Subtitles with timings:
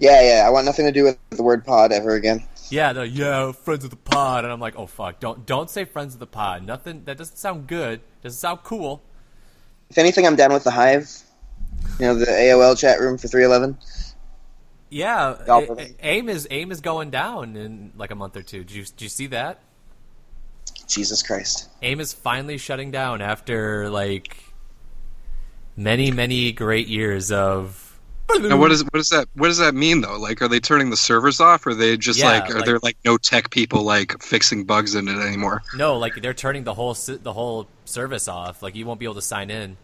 [0.00, 0.44] Yeah, yeah.
[0.46, 2.44] I want nothing to do with the word pod ever again.
[2.70, 5.84] Yeah, the yeah, friends of the pod, and I'm like, oh fuck, don't don't say
[5.84, 6.64] friends of the pod.
[6.64, 8.00] Nothing that doesn't sound good.
[8.22, 9.02] Doesn't sound cool.
[9.90, 11.10] If anything, I'm down with the Hive.
[11.98, 13.78] You know, the AOL chat room for 311.
[14.90, 15.36] Yeah,
[16.00, 18.64] aim is aim is going down in like a month or two.
[18.64, 19.60] Did you did you see that?
[20.86, 21.68] Jesus Christ.
[21.82, 24.42] AIM is finally shutting down after like
[25.76, 27.84] many many great years of.
[28.40, 30.18] Now, what does what does that what does that mean though?
[30.18, 31.66] Like, are they turning the servers off?
[31.66, 34.64] Or are they just Yeah, like are like- there like no tech people like fixing
[34.64, 35.62] bugs in it anymore?
[35.74, 38.62] No, like they're turning the whole the whole service off.
[38.62, 39.76] Like you won't be able to sign in.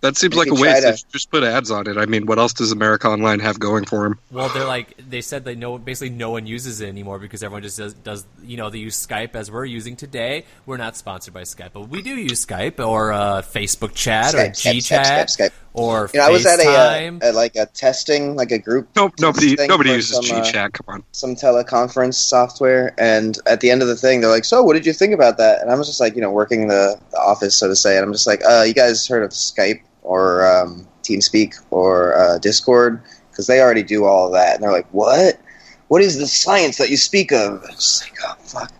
[0.00, 0.82] That seems They like a waste.
[0.82, 1.96] to- Just put ads on it.
[1.96, 4.18] I mean, what else does America Online have going for them?
[4.30, 7.62] Well, they're like they said that no basically no one uses it anymore because everyone
[7.62, 10.44] just does, does you know they use Skype as we're using today.
[10.66, 14.38] We're not sponsored by Skype, but we do use Skype or uh, Facebook Chat or
[14.38, 15.52] Skype, Skype, G Skype, Chat Skype, Skype.
[15.72, 17.22] or You know, I was at a, FaceTime.
[17.22, 18.88] uh, at like a testing, like a group.
[18.94, 20.74] Nope, nobody nobody uses some, uh, GChat.
[20.74, 21.04] Come on.
[21.12, 24.86] some teleconference software, and at the end of the thing, they're like, "So, what did
[24.86, 27.56] you think about that?" And I was just like, you know, working the, the office,
[27.56, 30.86] so to say, and I'm just like, uh, "You guys heard of Skype or um,
[31.02, 33.02] TeamSpeak or uh, Discord?
[33.30, 35.40] Because they already do all of that." And they're like, "What?
[35.88, 38.72] What is the science that you speak of?" It's just like, "Oh fuck."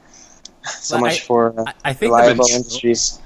[0.66, 3.18] So much I- for uh, I, I think reliable the- industries.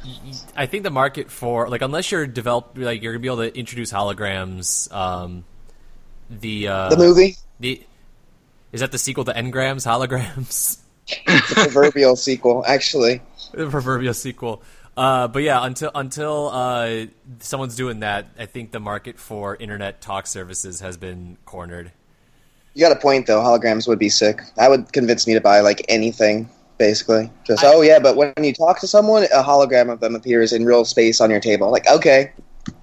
[0.57, 3.59] I think the market for like unless you're developed like you're gonna be able to
[3.59, 4.93] introduce holograms.
[4.93, 5.45] Um,
[6.31, 7.83] the uh, The movie, the
[8.73, 10.79] is that the sequel to Engrams holograms?
[11.27, 13.21] the proverbial sequel, actually.
[13.53, 14.63] the proverbial sequel.
[14.97, 17.07] Uh, but yeah, until until uh,
[17.41, 21.93] someone's doing that, I think the market for internet talk services has been cornered.
[22.75, 23.41] You got a point though.
[23.41, 24.41] Holograms would be sick.
[24.57, 26.49] That would convince me to buy like anything.
[26.79, 30.15] Basically, just I- oh yeah, but when you talk to someone, a hologram of them
[30.15, 31.71] appears in real space on your table.
[31.71, 32.33] Like okay,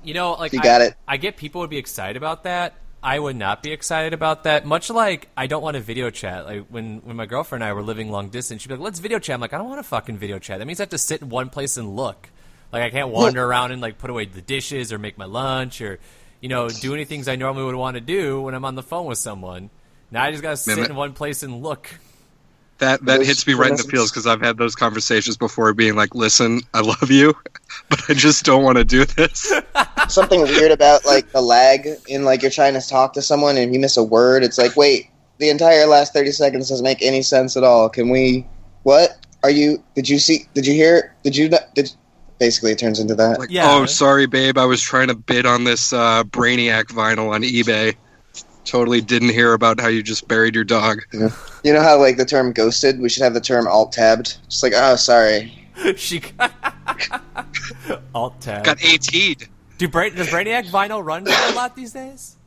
[0.04, 0.96] You know, like You I, got it.
[1.08, 2.74] I get people would be excited about that.
[3.02, 4.66] I would not be excited about that.
[4.66, 6.46] Much like I don't want to video chat.
[6.46, 9.00] Like when when my girlfriend and I were living long distance, she'd be like, "Let's
[9.00, 10.60] video chat." I'm like, "I don't want to fucking video chat.
[10.60, 12.30] That means I have to sit in one place and look.
[12.72, 15.82] Like I can't wander around and like put away the dishes or make my lunch
[15.82, 16.00] or
[16.42, 18.84] you know do any things I normally would want to do when I'm on the
[18.84, 19.70] phone with someone.
[20.12, 21.90] Now I just gotta sit in one place and look.
[22.80, 25.96] That that hits me right in the feels because I've had those conversations before, being
[25.96, 27.34] like, "Listen, I love you,
[27.90, 29.54] but I just don't want to do this."
[30.08, 33.74] something weird about like the lag in like you're trying to talk to someone and
[33.74, 34.44] you miss a word.
[34.44, 37.90] It's like wait, the entire last thirty seconds doesn't make any sense at all.
[37.90, 38.48] Can we?
[38.84, 39.84] What are you?
[39.96, 40.48] Did you see?
[40.54, 41.16] Did you hear?
[41.24, 41.50] Did you?
[41.76, 41.92] Did
[42.40, 43.40] basically it turns into that.
[43.40, 43.70] Like, Yeah.
[43.70, 47.96] oh, sorry, babe, I was trying to bid on this uh, Brainiac vinyl on eBay.
[48.70, 51.02] Totally didn't hear about how you just buried your dog.
[51.64, 53.00] You know how like the term ghosted?
[53.00, 54.38] We should have the term alt tabbed.
[54.48, 55.68] Just like oh sorry.
[55.96, 56.22] she
[58.14, 58.64] alt tab.
[58.64, 59.50] Got AT'd.
[59.80, 62.38] Do Bra- does Brainiac vinyl run a lot these days?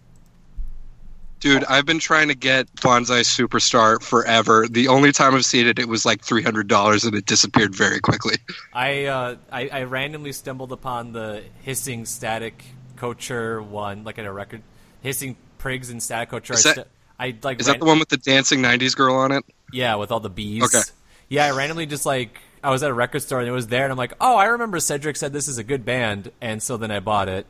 [1.40, 4.68] Dude, I've been trying to get Bonsai Superstar forever.
[4.68, 7.74] The only time I've seen it, it was like three hundred dollars, and it disappeared
[7.74, 8.36] very quickly.
[8.72, 12.62] I, uh, I I randomly stumbled upon the hissing static
[12.94, 14.62] Couture one, like at a record,
[15.00, 16.54] hissing prigs and static Couture.
[16.56, 16.86] Is I, that- st-
[17.18, 19.44] I like Is ran- that the one with the dancing '90s girl on it?
[19.72, 20.62] yeah with all the bees.
[20.64, 20.82] Okay.
[21.28, 23.84] Yeah, I randomly just like I was at a record store and it was there,
[23.84, 26.76] and I'm like, oh, I remember Cedric said this is a good band, and so
[26.76, 27.46] then I bought it,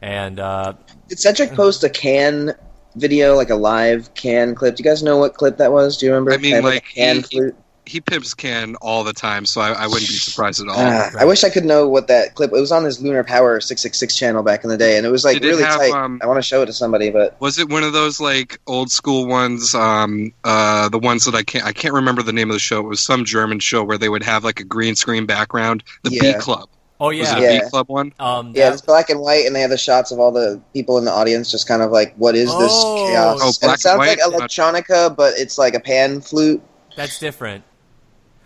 [0.00, 0.74] and uh,
[1.08, 2.54] Did Cedric post a can
[2.96, 4.76] video, like a live can clip?
[4.76, 5.96] Do you guys know what clip that was?
[5.98, 6.32] Do you remember?
[6.32, 7.56] I mean, Had, like, a can he- flute.
[7.84, 10.76] He pimps can all the time, so I, I wouldn't be surprised at all.
[10.78, 12.52] Ah, I wish I could know what that clip.
[12.52, 15.04] It was on his Lunar Power six six six channel back in the day, and
[15.04, 15.90] it was like Did really have, tight.
[15.92, 18.60] um, I want to show it to somebody, but Was it one of those like
[18.68, 19.74] old school ones?
[19.74, 22.78] Um, uh, the ones that I can't I can't remember the name of the show.
[22.78, 25.82] It was some German show where they would have like a green screen background.
[26.04, 26.68] The Beat-Club
[27.00, 27.60] oh yeah, was yeah, it a Yeah.
[27.62, 28.12] Beat-Club one?
[28.20, 30.98] um, yeah, it's black and white, and they have the shots of all the people
[30.98, 33.06] in the audience, just kind of like, what is this Oh.
[33.08, 33.40] chaos?
[33.42, 34.18] Oh, and black it and sounds white?
[34.20, 36.62] like electronica, but it's like a pan flute.
[36.94, 37.64] That's different.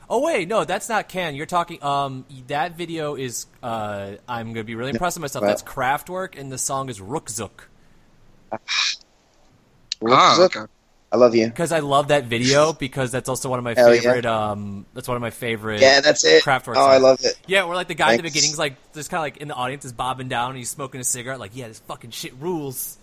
[0.09, 1.35] Oh wait, no, that's not Can.
[1.35, 1.83] You're talking.
[1.83, 3.47] Um, that video is.
[3.63, 5.43] Uh, I'm gonna be really impressed with myself.
[5.43, 5.49] Wow.
[5.49, 7.51] That's Kraftwerk, and the song is Ruckzuck.
[10.07, 10.61] Ah, okay.
[11.13, 11.47] I love you.
[11.47, 14.01] Because I love that video because that's also one of my Hell yeah.
[14.01, 14.27] favorite.
[14.27, 15.81] Um, that's one of my favorite.
[15.81, 16.43] Yeah, that's it.
[16.43, 17.39] Kraftwerk Oh, I love it.
[17.47, 18.35] Yeah, where like the guy in the Thanks.
[18.35, 21.01] beginning's like just kind of like in the audience is bobbing down and he's smoking
[21.01, 21.39] a cigarette.
[21.39, 22.99] Like, yeah, this fucking shit rules.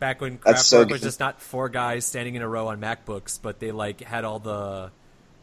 [0.00, 2.80] Back when That's Kraftwerk so was just not four guys standing in a row on
[2.80, 4.90] MacBooks, but they like had all the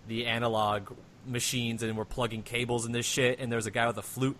[0.07, 0.91] the analog
[1.27, 3.39] machines and we're plugging cables in this shit.
[3.39, 4.37] And there's a guy with a flute.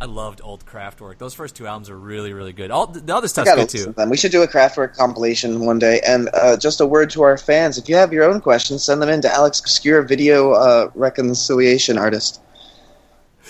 [0.00, 1.18] I loved old Kraftwerk.
[1.18, 2.70] Those first two albums are really, really good.
[2.70, 3.92] All the other I stuff's good too.
[3.92, 4.06] to.
[4.06, 6.00] We should do a Kraftwerk compilation one day.
[6.06, 9.02] And uh, just a word to our fans: if you have your own questions, send
[9.02, 12.40] them in to Alex Obscure Video uh, Reconciliation Artist.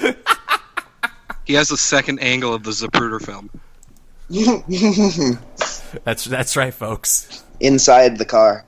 [1.46, 3.50] He has a second angle of the Zapruder film.
[6.05, 7.43] That's that's right, folks.
[7.58, 8.64] inside the car.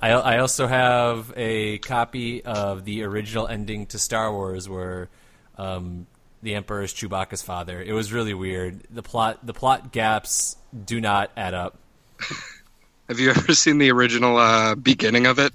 [0.00, 5.08] I I also have a copy of the original ending to Star Wars where
[5.56, 6.06] um,
[6.42, 7.82] the Emperor is Chewbacca's father.
[7.82, 8.82] It was really weird.
[8.90, 11.78] The plot the plot gaps do not add up.
[13.08, 15.52] Have you ever seen the original uh, beginning of it?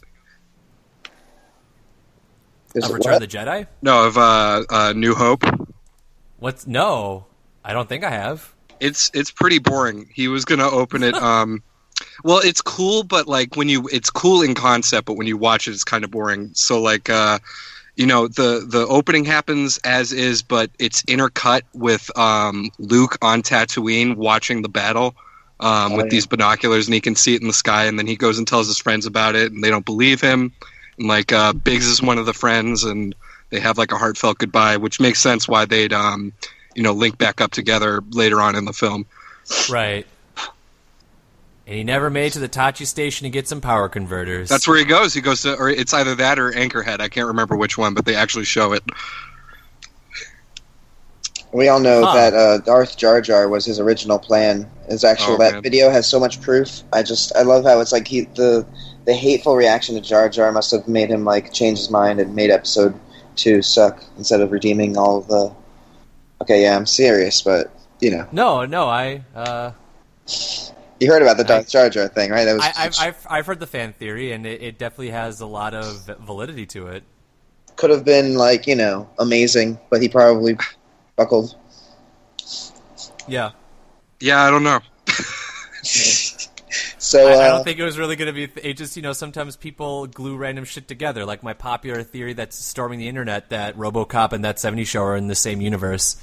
[2.76, 3.24] Of a Return what?
[3.24, 3.68] of the Jedi?
[3.84, 5.44] No, of uh, uh, New Hope.
[6.40, 7.28] What's no?
[7.64, 8.52] I don't think I have.
[8.80, 10.10] It's it's pretty boring.
[10.14, 11.16] He was gonna open it.
[11.24, 11.64] Um,
[12.24, 15.68] well, it's cool, but like when you, it's cool in concept, but when you watch
[15.68, 16.52] it, it's kind of boring.
[16.54, 17.40] So like, uh,
[17.96, 23.44] you know, the the opening happens as is, but it's intercut with um, Luke on
[23.44, 25.16] Tatooine watching the battle.
[25.60, 26.10] Um, Oh, with yeah.
[26.10, 28.46] these binoculars, and he can see it in the sky, and then he goes and
[28.46, 30.52] tells his friends about it, and they don't believe him.
[30.98, 33.16] And like uh, Biggs is one of the friends, and
[33.50, 36.34] they have like a heartfelt goodbye, which makes sense why they'd um,
[36.76, 39.06] you know link back up together later on in the film.
[39.70, 40.06] Right.
[41.66, 44.50] And he never made it to the Tosche Station to get some power converters.
[44.50, 45.14] That's where he goes.
[45.14, 47.00] He goes to, or it's either that or Anchorhead.
[47.00, 48.84] I can't remember which one, but they actually show it.
[51.54, 52.14] We all know Huh.
[52.16, 54.70] that uh, Darth Jar Jar was his original plan.
[54.90, 55.64] His actual Oh, that man.
[55.64, 56.82] video has so much proof.
[56.92, 58.66] I just I love how it's like he the
[59.06, 62.36] the hateful reaction to Jar Jar must have made him like change his mind and
[62.36, 63.00] made episode
[63.36, 65.54] two suck instead of redeeming all the.
[66.42, 67.72] Okay, yeah, I'm serious, but
[68.02, 69.72] you know, No, no, I uh,
[71.04, 72.46] you heard about the Darth Jar Jar thing, right?
[72.46, 75.42] That was I I've, I've I've heard the fan theory, and it, it definitely has
[75.42, 77.04] a lot of validity to it.
[77.76, 80.58] could have been like you know amazing, but he probably
[81.16, 81.56] buckled.
[83.28, 83.52] Yeah.
[84.20, 84.80] Yeah, I don't know.
[86.98, 88.62] So I, I uh, don't think it was really going to be.
[88.62, 91.26] It just, you know, sometimes people glue random shit together.
[91.26, 95.16] Like my popular theory that's storming the internet that RoboCop and that 70 Show are
[95.16, 96.16] in the same universe.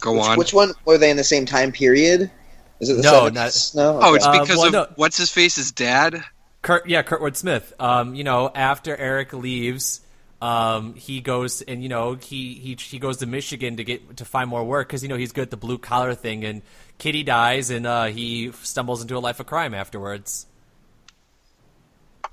[0.00, 0.38] Go which, on.
[0.38, 2.30] which one were they in the same time period?
[2.80, 3.74] Is it the No, 70s?
[3.74, 3.98] no.
[4.02, 4.86] oh, it's Uh, because well, of no.
[4.96, 6.24] what's his face's dad.
[6.62, 7.72] Kurt, yeah, Kurtwood Smith.
[7.78, 10.00] Um, you know, after Eric leaves,
[10.40, 14.24] um, he goes and you know he he he goes to Michigan to get to
[14.24, 16.44] find more work because you know he's good at the blue collar thing.
[16.44, 16.62] And
[16.98, 20.46] Kitty dies, and uh, he stumbles into a life of crime afterwards.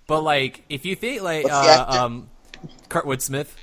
[0.08, 2.30] But like, if you think like What's the uh, um,
[2.90, 3.56] Kurtwood Smith.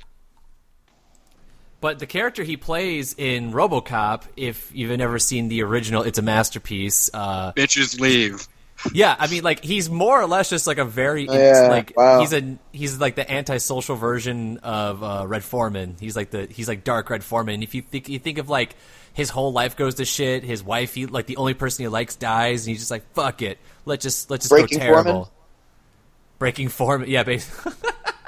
[1.81, 6.21] But the character he plays in RoboCop, if you've never seen the original, it's a
[6.21, 7.09] masterpiece.
[7.13, 8.47] Uh, Bitches leave.
[8.93, 11.93] yeah, I mean, like he's more or less just like a very Oh, yeah, like
[11.95, 12.19] wow.
[12.19, 15.95] he's a he's like the antisocial version of uh, Red Foreman.
[15.99, 17.63] He's like the he's like dark Red Foreman.
[17.63, 18.75] If you think you think of like
[19.13, 22.15] his whole life goes to shit, his wife, he like the only person he likes
[22.15, 25.11] dies, and he's just like fuck it, let's just let's just Breaking go terrible.
[25.11, 25.29] Foreman?
[26.39, 27.71] Breaking Foreman, yeah, basically.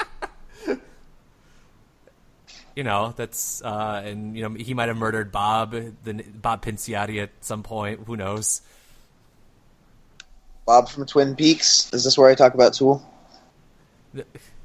[2.75, 7.21] you know that's uh, and you know he might have murdered Bob, the Bob Pinciotti
[7.21, 8.01] at some point.
[8.07, 8.61] Who knows?
[10.65, 11.91] Bob from Twin Peaks.
[11.93, 13.03] Is this where I talk about Tool?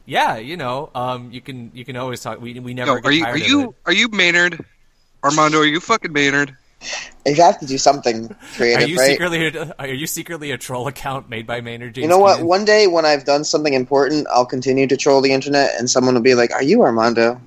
[0.05, 2.41] Yeah, you know, um, you can you can always talk.
[2.41, 3.70] We we never No, get are you tired are you it.
[3.87, 4.64] are you Maynard?
[5.25, 6.56] Armando, are you fucking Maynard?
[7.25, 9.11] You have to do something Are you right?
[9.11, 12.05] secretly a, are you secretly a troll account made by Maynard James?
[12.05, 12.43] you know what?
[12.43, 16.14] One day when I've done something important, I'll continue to troll the internet, and someone
[16.14, 17.41] will be like, "Are you Armando?"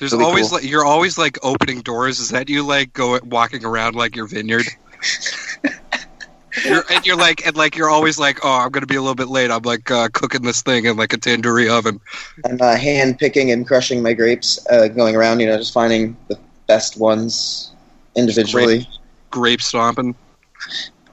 [0.00, 0.58] There's Really always cool.
[0.58, 2.20] like you're always like opening doors.
[2.20, 4.64] Is that you like go walking around like your vineyard?
[6.64, 9.14] you're, and you're like and like you're always like, oh, I'm gonna be a little
[9.14, 9.50] bit late.
[9.50, 12.00] I'm like uh, cooking this thing in like a tandoori oven.
[12.46, 16.16] I'm uh, hand picking and crushing my grapes, uh, going around, you know, just finding
[16.28, 17.72] the best ones
[18.16, 18.88] individually.
[19.30, 20.14] Grape stomping.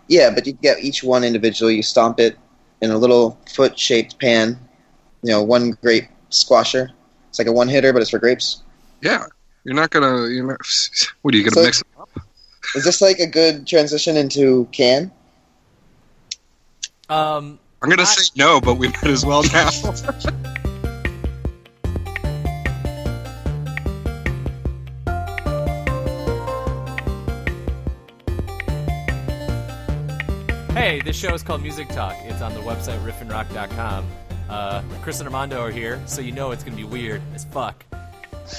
[0.08, 1.76] Yeah, but you get each one individually.
[1.76, 2.38] You stomp it
[2.82, 4.58] in a little foot-shaped pan.
[5.24, 6.92] You know, one grape squasher.
[7.28, 8.64] It's like a one-hitter, but it's for grapes.
[9.02, 9.26] Yeah,
[9.64, 10.28] you're not gonna.
[10.28, 10.60] You're not,
[11.22, 11.82] what are you gonna So- mix?
[11.82, 12.10] It up?
[12.76, 15.12] Is this like a good transition into can?
[17.10, 19.70] Um, I'm gonna I- say no, but we might as well now.
[30.74, 32.16] hey, this show is called Music Talk.
[32.24, 34.06] It's on the website riffandrock.com.
[34.50, 37.84] Uh, Kris and Armando are here, so you know it's gonna be weird as fuck.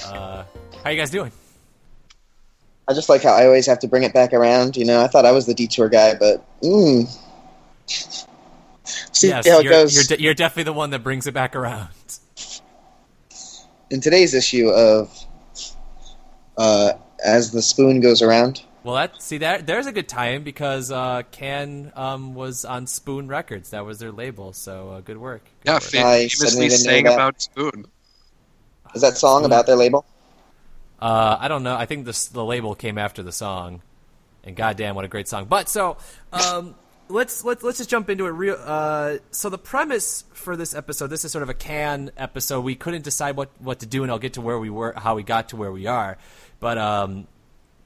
[0.05, 0.43] Uh,
[0.83, 1.31] how you guys doing?
[2.87, 4.75] I just like how I always have to bring it back around.
[4.75, 7.07] You know, I thought I was the detour guy, but mm.
[7.85, 9.93] see yes, how it you're, goes.
[9.95, 11.89] You're, de- you're definitely the one that brings it back around.
[13.91, 15.11] In today's issue of
[16.57, 16.93] uh,
[17.23, 21.23] As the Spoon Goes Around, Well, that see that there's a good time because uh,
[21.31, 23.71] Can um, was on Spoon Records.
[23.71, 24.53] That was their label.
[24.53, 25.43] So uh, good work.
[25.63, 25.83] Good yeah, work.
[25.83, 27.85] Famously suddenly sang about spoon.
[28.95, 30.05] Is that song about their label?
[30.99, 31.75] Uh, I don't know.
[31.75, 33.81] I think this the label came after the song.
[34.43, 35.45] and goddamn, what a great song.
[35.45, 35.97] But so.
[36.33, 36.75] Um,
[37.09, 38.29] let's let's let's just jump into it.
[38.29, 38.57] Real.
[38.59, 42.61] Uh, so the premise for this episode, this is sort of a can episode.
[42.61, 45.15] We couldn't decide what what to do, and I'll get to where we were, how
[45.15, 46.17] we got to where we are.
[46.59, 47.27] But um,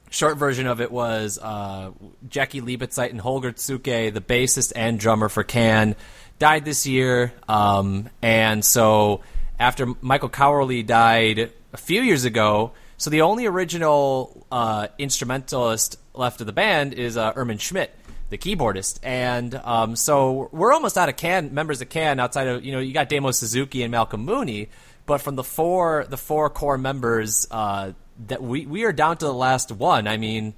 [0.10, 1.91] short version of it was uh,
[2.27, 5.95] Jaki Liebezeit and Holger Czukay, the bassist and drummer for Can,
[6.39, 7.33] died this year.
[7.48, 9.22] Um, and so
[9.60, 16.41] after Michael Karoli died a few years ago, so the only original uh, instrumentalist left
[16.41, 17.93] of the band is uh, Irmin Schmidt
[18.33, 19.00] the keyboardist.
[19.03, 22.79] And um, so we're almost out of can members of can outside of you know
[22.79, 24.69] you got Damo Suzuki and Malcolm Mooney,
[25.05, 27.91] but from the four the four core members uh,
[28.27, 30.07] that we we are down to the last one.
[30.07, 30.55] I mean,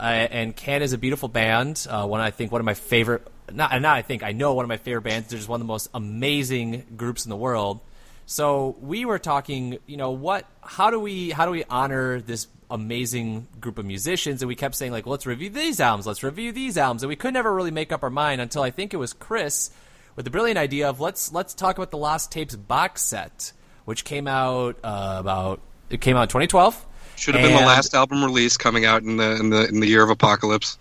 [0.00, 1.86] uh, and Can is a beautiful band.
[1.88, 3.26] Uh, one I think one of my favorite.
[3.52, 5.28] Not, not I think I know one of my favorite bands.
[5.28, 7.80] They're just one of the most amazing groups in the world.
[8.30, 10.46] So we were talking, you know, what?
[10.62, 14.76] How do we how do we honor this amazing group of musicians, and we kept
[14.76, 17.72] saying like, let's review these albums, let's review these albums, and we could never really
[17.72, 19.72] make up our mind until I think it was Kris
[20.14, 23.50] with the brilliant idea of let's let's talk about the Lost Tapes box set,
[23.84, 25.60] which came out uh, about
[25.90, 26.86] it came out in 2012.
[27.20, 29.86] Should have been the last album release coming out in the in the in the
[29.86, 30.78] year of apocalypse.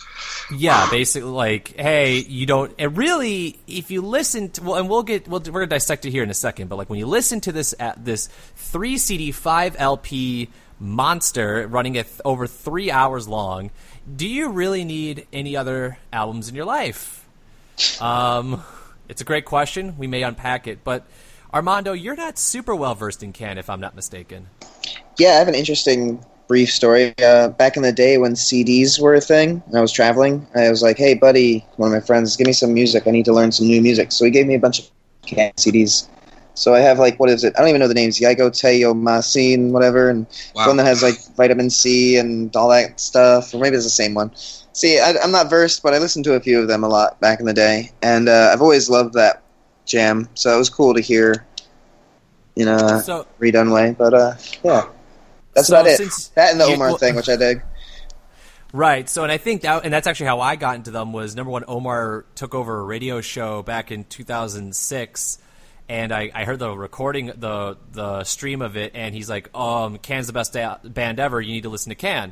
[0.55, 2.73] Yeah, basically, like, hey, you don't.
[2.79, 6.11] And really, if you listen to, well, and we'll get, we'll, we're gonna dissect it
[6.11, 6.69] here in a second.
[6.69, 10.47] But like, when you listen to this, at this three CD, five LP
[10.79, 13.71] monster running it th- over three hours long.
[14.15, 17.27] Do you really need any other albums in your life?
[17.99, 18.63] Um,
[19.07, 19.97] it's a great question.
[19.97, 21.05] We may unpack it, but
[21.53, 24.47] Armando, you're not super well versed in Can, if I'm not mistaken.
[25.17, 27.13] Yeah, I have an interesting brief story.
[27.23, 30.45] Uh, back in the day when CDs were a thing, I was traveling.
[30.55, 33.07] I was like, "Hey, buddy, one of my friends, give me some music.
[33.07, 34.85] I need to learn some new music." So he gave me a bunch of
[35.25, 36.07] Can CDs.
[36.53, 37.53] So I have like what is it?
[37.55, 38.19] I don't even know the names.
[38.19, 40.67] Yago Teo Masin, whatever, and wow.
[40.67, 44.13] one that has like vitamin C and all that stuff, or maybe it's the same
[44.13, 44.31] one.
[44.73, 47.19] See, I, am not versed, but I listened to a few of them a lot
[47.19, 49.41] back in the day, and uh, I've always loved that
[49.89, 50.29] jam.
[50.35, 51.45] So it was cool to hear,
[52.55, 53.95] you know, so, redone way.
[53.97, 54.87] But uh, yeah,
[55.53, 56.31] that's so about it.
[56.35, 57.61] That and the Omar you, well, thing, which I dig.
[58.71, 59.09] Right.
[59.09, 61.51] So, and I think that, and that's actually how I got into them was number
[61.51, 61.65] one.
[61.67, 65.39] Omar took over a radio show back in 2006
[65.89, 69.97] and I, I heard the recording, the the stream of it, and he's like, "Um,
[69.97, 71.41] Can's the best da- band ever.
[71.41, 72.31] You need to listen to Can."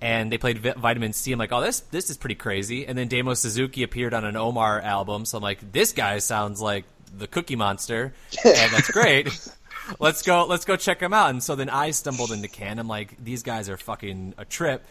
[0.00, 1.30] And they played Vitamin C.
[1.30, 4.36] I'm like, "Oh, this this is pretty crazy." And then Damo Suzuki appeared on an
[4.36, 6.86] Omar album, so I'm like, "This guy sounds like
[7.18, 9.28] the Cookie Monster, and that's great."
[9.98, 11.30] let's go let's go check him out.
[11.30, 12.78] And so then I stumbled into Can.
[12.78, 14.84] I'm like, these guys are fucking a trip.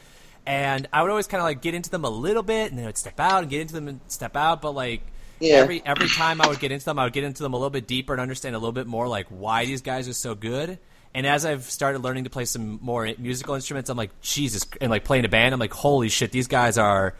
[0.45, 2.85] And I would always kind of like get into them a little bit, and then
[2.85, 4.61] I would step out and get into them and step out.
[4.61, 5.01] But like
[5.39, 5.55] yeah.
[5.55, 7.69] every every time I would get into them, I would get into them a little
[7.69, 10.79] bit deeper and understand a little bit more like why these guys are so good.
[11.15, 14.89] And as I've started learning to play some more musical instruments, I'm like Jesus, and
[14.89, 17.15] like playing a band, I'm like holy shit, these guys are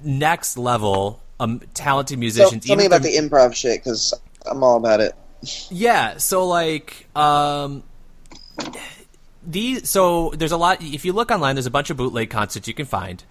[0.00, 2.64] next level um, talented musicians.
[2.64, 4.14] So, tell me about the improv shit because
[4.46, 5.14] I'm all about it.
[5.70, 7.82] Yeah, so like um,
[9.44, 10.82] these, so there's a lot.
[10.82, 13.24] If you look online, there's a bunch of bootleg concerts you can find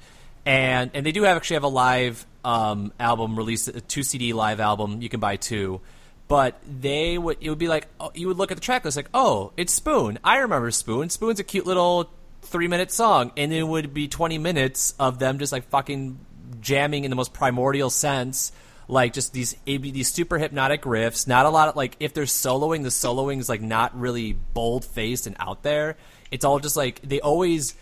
[0.46, 4.34] and and they do have actually have a live um, album release, a two CD
[4.34, 5.02] live album.
[5.02, 5.82] You can buy two,
[6.28, 8.98] but they would it would be like oh, you would look at the track list
[8.98, 10.20] like oh it's Spoon.
[10.24, 11.10] I remember Spoon.
[11.10, 12.10] Spoon's a cute little
[12.42, 16.20] three minute song, and it would be twenty minutes of them just like fucking
[16.60, 18.52] jamming in the most primordial sense.
[18.88, 21.28] Like just these these super hypnotic riffs.
[21.28, 24.84] Not a lot of like if they're soloing, the soloing is like not really bold
[24.84, 25.98] faced and out there.
[26.30, 27.76] It's all just like they always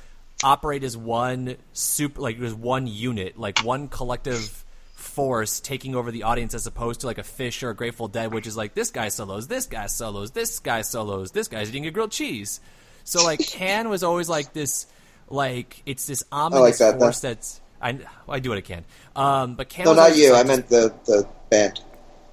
[0.44, 6.24] operate as one super like as one unit, like one collective force taking over the
[6.24, 8.92] audience as opposed to like a Phish or a Grateful Dead, which is like this
[8.92, 12.60] guy solos, this guy solos, this guy solos, this guy's eating a grilled cheese.
[13.04, 14.86] So like Can was always like this,
[15.30, 18.86] like it's this ominous like that, force that's I I do what I can.
[19.16, 20.34] Um, but Can no, not you.
[20.34, 21.82] Like I meant the the band.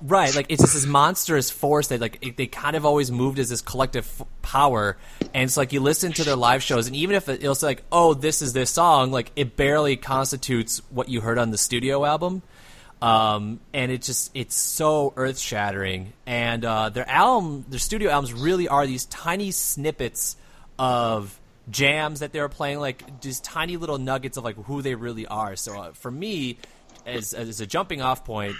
[0.02, 3.38] Right, like it's just this monstrous force that like it, they kind of always moved
[3.38, 4.98] as this collective f- power,
[5.32, 7.68] and it's like you listen to their live shows, and even if it, it'll say
[7.68, 11.56] like, "Oh, this is this song," like it barely constitutes what you heard on the
[11.56, 12.42] studio album,
[13.00, 16.12] um, and it just it's so earth shattering.
[16.26, 20.36] And uh, their album, their studio albums, really are these tiny snippets
[20.78, 24.94] of jams that they were playing, like just tiny little nuggets of like who they
[24.94, 25.56] really are.
[25.56, 26.58] So uh, for me,
[27.04, 28.56] as as a jumping off point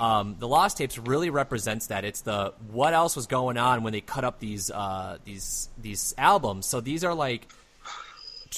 [0.00, 2.04] um, the Lost Tapes really represents that.
[2.04, 6.14] It's the what else was going on when they cut up these uh, these these
[6.18, 6.66] albums.
[6.66, 7.48] So these are like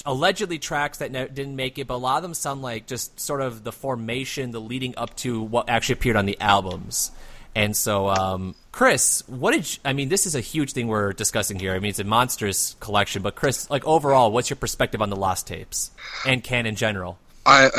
[0.05, 3.19] allegedly tracks that ne- didn't make it, but a lot of them sound like just
[3.19, 7.11] sort of the formation, the leading up to what actually appeared on the albums.
[7.55, 10.09] And so, um, Kris, what did you, I mean?
[10.09, 11.73] This is a huge thing we're discussing here.
[11.73, 15.15] I mean, it's a monstrous collection, but Kris, like overall, what's your perspective on the
[15.15, 15.89] Lost Tapes
[16.27, 17.17] and Can in general?
[17.47, 17.71] I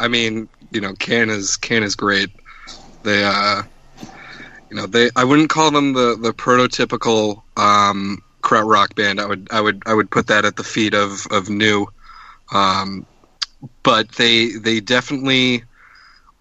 [0.00, 2.30] I mean, you know, Can is Can is great.
[3.02, 3.64] They uh
[4.70, 9.20] you know, they I wouldn't call them the the prototypical um krautrock band.
[9.20, 11.86] I would I would I would put that at the feet of of New.
[12.50, 13.04] Um
[13.82, 15.64] but they they definitely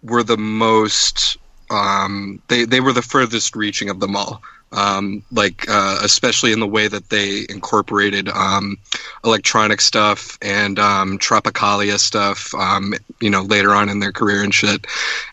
[0.04, 1.38] were the most
[1.70, 4.42] um they they were the furthest reaching of them all
[4.76, 8.78] um, like uh, especially in the way that they incorporated um,
[9.24, 14.54] electronic stuff and um, tropicalia stuff um, you know later on in their career and
[14.54, 14.86] shit.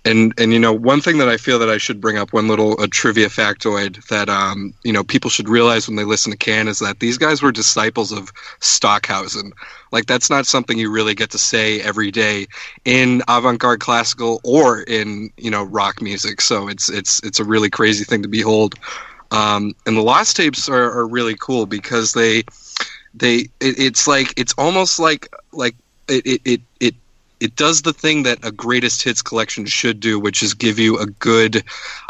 [0.05, 2.49] And and you know one thing that i feel that i should bring up one
[2.49, 6.69] little trivia factoid that um, you know people should realize when they listen to can
[6.69, 9.53] is that these guys were disciples of stockhausen.
[9.91, 12.47] Like that's not something you really get to say every day
[12.85, 16.41] in avant-garde classical or in you know rock music.
[16.41, 18.75] So it's it's it's a really crazy thing to behold
[19.33, 22.45] um, and the lost tapes are, are really cool because they
[23.15, 25.75] they it, it's like it's almost like like
[26.09, 26.95] it, it it it
[27.41, 30.99] it does the thing that a greatest hits collection should do, which is give you
[30.99, 31.65] a good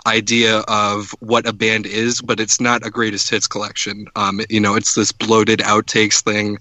[0.07, 4.09] idea of what a band is, but it's not a greatest hits collection.
[4.14, 6.59] Um, you know, it's this bloated outtakes thing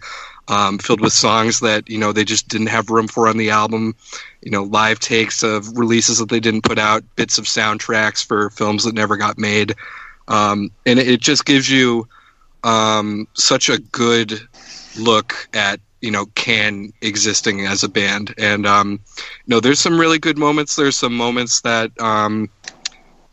[0.48, 3.50] um, filled with songs that you know they just didn't have room for on the
[3.50, 3.96] album.
[4.44, 8.52] You know, live takes of releases that they didn't put out, bits of soundtracks for
[8.52, 9.76] films that never got made
[10.28, 12.08] um, and it just gives you
[12.64, 14.40] um, such a good
[15.00, 18.34] look at you know can existing as a band.
[18.38, 19.00] And um,
[19.46, 20.76] you know there's some really good moments.
[20.76, 22.50] There's some moments that um,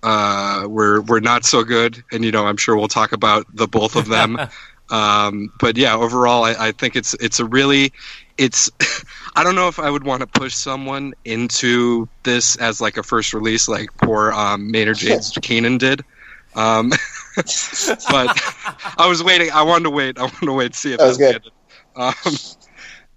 [0.03, 2.03] uh, were were not so good.
[2.13, 4.39] And you know i'm sure we'll talk about the both of them.
[4.91, 7.93] Um, but yeah overall I, I think it's it's a really
[8.39, 8.71] it's
[9.37, 13.03] i don't know if i would want to push someone into this as like a
[13.03, 16.03] first release like poor um, maynard james keenan did
[16.55, 16.91] um,
[18.11, 18.41] but
[18.99, 19.51] I was waiting.
[19.51, 20.19] I wanted to wait.
[20.19, 21.43] I wanted to wait to see if that was good.
[21.97, 22.15] Um,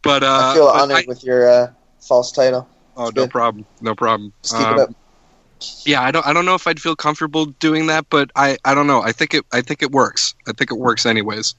[0.01, 2.67] but uh, I feel honored I, with your uh, false title.
[2.97, 3.65] Oh, no problem.
[3.79, 4.33] No problem.
[4.41, 4.95] Just keep um, it up.
[5.85, 6.25] Yeah, I don't.
[6.25, 8.57] I don't know if I'd feel comfortable doing that, but I.
[8.65, 9.01] I don't know.
[9.01, 9.45] I think it.
[9.53, 10.33] I think it works.
[10.47, 11.53] I think it works anyways.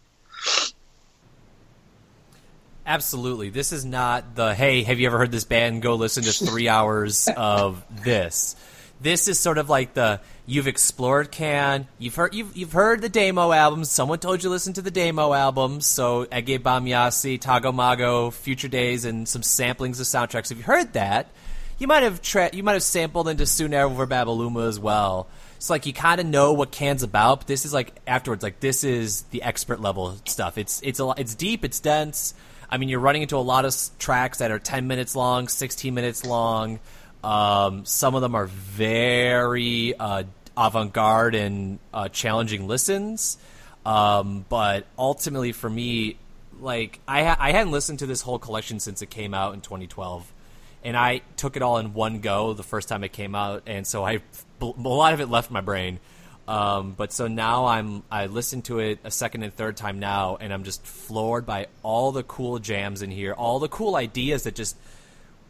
[2.85, 3.51] Absolutely.
[3.51, 5.83] This is not the hey, have you ever heard this band?
[5.83, 8.57] Go listen to three hours of this.
[9.03, 13.09] This is sort of like the you've explored Can, you've heard you've, you've heard the
[13.09, 13.91] Damo albums.
[13.91, 15.87] Someone told you to listen to the Damo albums.
[15.87, 20.53] So Ege Bamyasi, Tago Mago, Future Days, and some samplings of soundtracks.
[20.53, 21.29] If you heard that,
[21.79, 25.27] you might have tra- you might have sampled into Soon Over Babaluma as well.
[25.57, 27.41] It's like you kind of know what Can's about.
[27.41, 30.59] But this is like afterwards, like this is the expert level stuff.
[30.59, 32.35] It's it's a it's deep, it's dense.
[32.71, 35.93] I mean, you're running into a lot of tracks that are 10 minutes long, 16
[35.93, 36.81] minutes long.
[37.23, 40.25] Um, some of them are very uh,
[40.57, 43.39] avant-garde and uh, challenging listens.
[43.85, 46.17] Um, but ultimately, for me,
[46.61, 49.61] like I ha- I hadn't listened to this whole collection since it came out in
[49.61, 50.33] 2012,
[50.85, 53.87] and I took it all in one go the first time it came out, and
[53.87, 54.21] so I
[54.61, 55.99] a lot of it left my brain.
[56.47, 60.37] Um, but so now I'm I listen to it a second and third time now,
[60.41, 64.45] and I'm just floored by all the cool jams in here, all the cool ideas
[64.45, 64.77] that just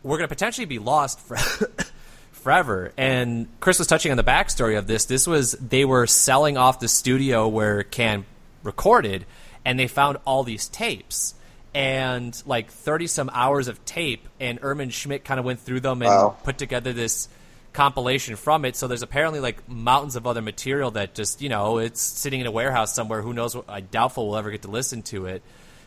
[0.02, 1.36] we're going to potentially be lost for,
[2.32, 2.92] forever.
[2.96, 5.04] And Kris was touching on the backstory of this.
[5.04, 8.24] This was they were selling off the studio where Can
[8.62, 9.26] recorded,
[9.64, 11.34] and they found all these tapes
[11.74, 16.02] and like 30 some hours of tape and Irmin Schmidt kind of went through them
[16.02, 16.36] and wow.
[16.44, 17.28] put together this
[17.72, 21.78] compilation from it so there's apparently like mountains of other material that just you know
[21.78, 24.70] it's sitting in a warehouse somewhere who knows what I doubtful we'll ever get to
[24.70, 25.42] listen to it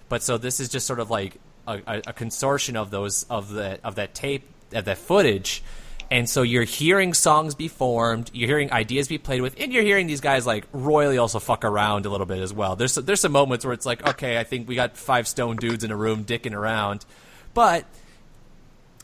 [0.09, 3.79] but so this is just sort of like a, a consortium of those of the
[3.83, 5.63] of that tape of that footage
[6.11, 9.83] and so you're hearing songs be formed, you're hearing ideas be played with, and you're
[9.83, 12.75] hearing these guys like royally also fuck around a little bit as well.
[12.75, 15.83] There's there's some moments where it's like, okay, I think we got five stone dudes
[15.83, 17.05] in a room dicking around,
[17.53, 17.85] but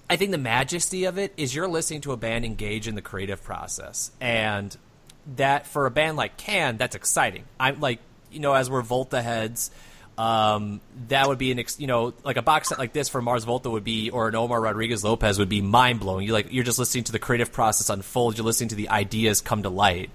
[0.10, 3.02] I think the majesty of it is you're listening to a band engage in the
[3.02, 4.76] creative process, and
[5.36, 7.45] that for a band like Can, that's exciting.
[7.60, 8.00] I'm like,
[8.32, 9.71] you know, as we're Volta heads
[10.21, 13.23] um, that would be an ex- you know like a box set like this for
[13.23, 16.27] Mars Volta would be or an Omar Rodriguez Lopez would be mind blowing.
[16.27, 18.38] You like you're just listening to the creative process unfold.
[18.38, 20.12] You're listening to the ideas come to light.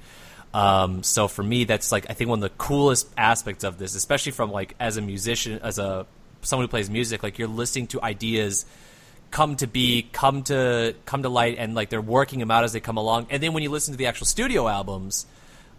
[0.55, 3.97] Um, so for me, that's like I think one of the coolest aspects of this,
[3.97, 6.07] especially from like as a musician, as a
[6.43, 8.65] someone who plays music, like you're listening to ideas
[9.33, 12.73] come to be, come to come to light, and like they're working them out as
[12.73, 13.27] they come along.
[13.31, 15.27] And then when you listen to the actual studio albums,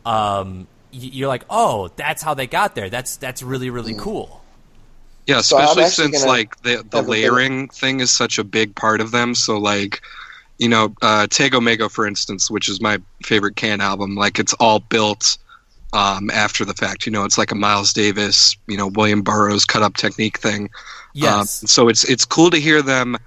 [0.06, 2.90] um, you're like, oh, that's how they got there.
[2.90, 4.00] That's that's really really mm.
[4.00, 4.44] cool.
[5.28, 9.12] Yeah, especially so since like the the layering thing is such a big part of
[9.12, 9.36] them.
[9.36, 10.02] So like,
[10.58, 14.54] you know, uh, Tago Mago, for instance, which is my favorite Can album, like it's
[14.54, 15.38] all built
[15.92, 17.06] um, after the fact.
[17.06, 20.70] You know, it's like a Miles Davis, you know, William Burroughs cut up technique thing.
[21.14, 21.64] Yes.
[21.64, 23.18] Um, so it's it's cool to hear them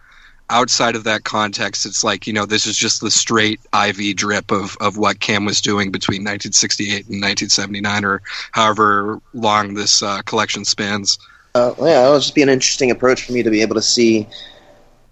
[0.51, 4.51] outside of that context, it's like you know this is just the straight IV drip
[4.51, 10.21] of of what Can was doing between 1968 and 1979, or however long this uh,
[10.23, 11.19] collection spans.
[11.55, 14.29] Uh, yeah, it'll just be an interesting approach for me to be able to see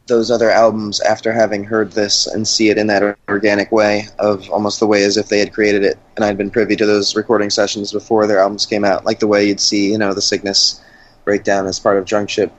[0.07, 4.49] those other albums after having heard this and see it in that organic way of
[4.51, 7.15] almost the way as if they had created it and I'd been privy to those
[7.15, 10.23] recording sessions before their albums came out, like the way you'd see, you know, the
[10.23, 10.81] sickness
[11.25, 12.51] breakdown as part of Drunk Ship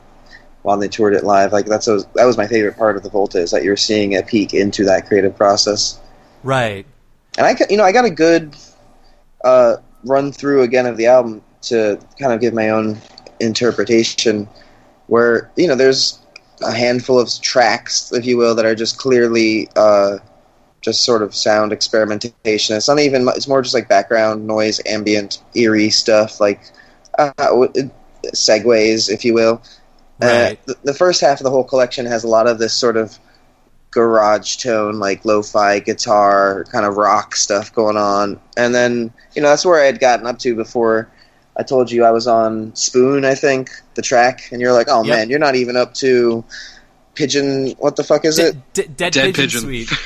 [0.64, 1.52] while they toured it live.
[1.52, 4.16] Like that's was, that was my favorite part of the Volta is that you're seeing
[4.16, 6.00] a peek into that creative process.
[6.44, 6.86] Right.
[7.38, 8.56] And I, you know, I got a good
[9.44, 12.98] uh, run through again of the album to kind of give my own
[13.40, 14.48] interpretation.
[15.08, 16.20] Where you know, there's
[16.62, 20.18] a handful of tracks, if you will, that are just clearly uh,
[20.82, 22.76] just sort of sound experimentation.
[22.76, 23.28] It's not even.
[23.30, 26.62] It's more just like background noise, ambient, eerie stuff, like
[27.18, 27.32] uh,
[28.34, 29.62] segues, if you will.
[30.22, 30.60] Uh, Right.
[30.60, 32.98] Uh, the, the first half of the whole collection has a lot of this sort
[32.98, 33.18] of
[33.92, 39.50] garage tone, like lo-fi guitar, kind of rock stuff going on, and then you know
[39.50, 41.10] that's where I had gotten up to before.
[41.58, 45.04] I told you I was on Spoon, I think, the track, and you're like, "Oh
[45.04, 45.16] Yep.
[45.18, 46.44] man, you're not even up to
[47.16, 47.72] Pigeon.
[47.80, 49.62] What the fuck is D- it?" d- dead, Dead pigeon, Pigeon.
[49.62, 49.90] suite.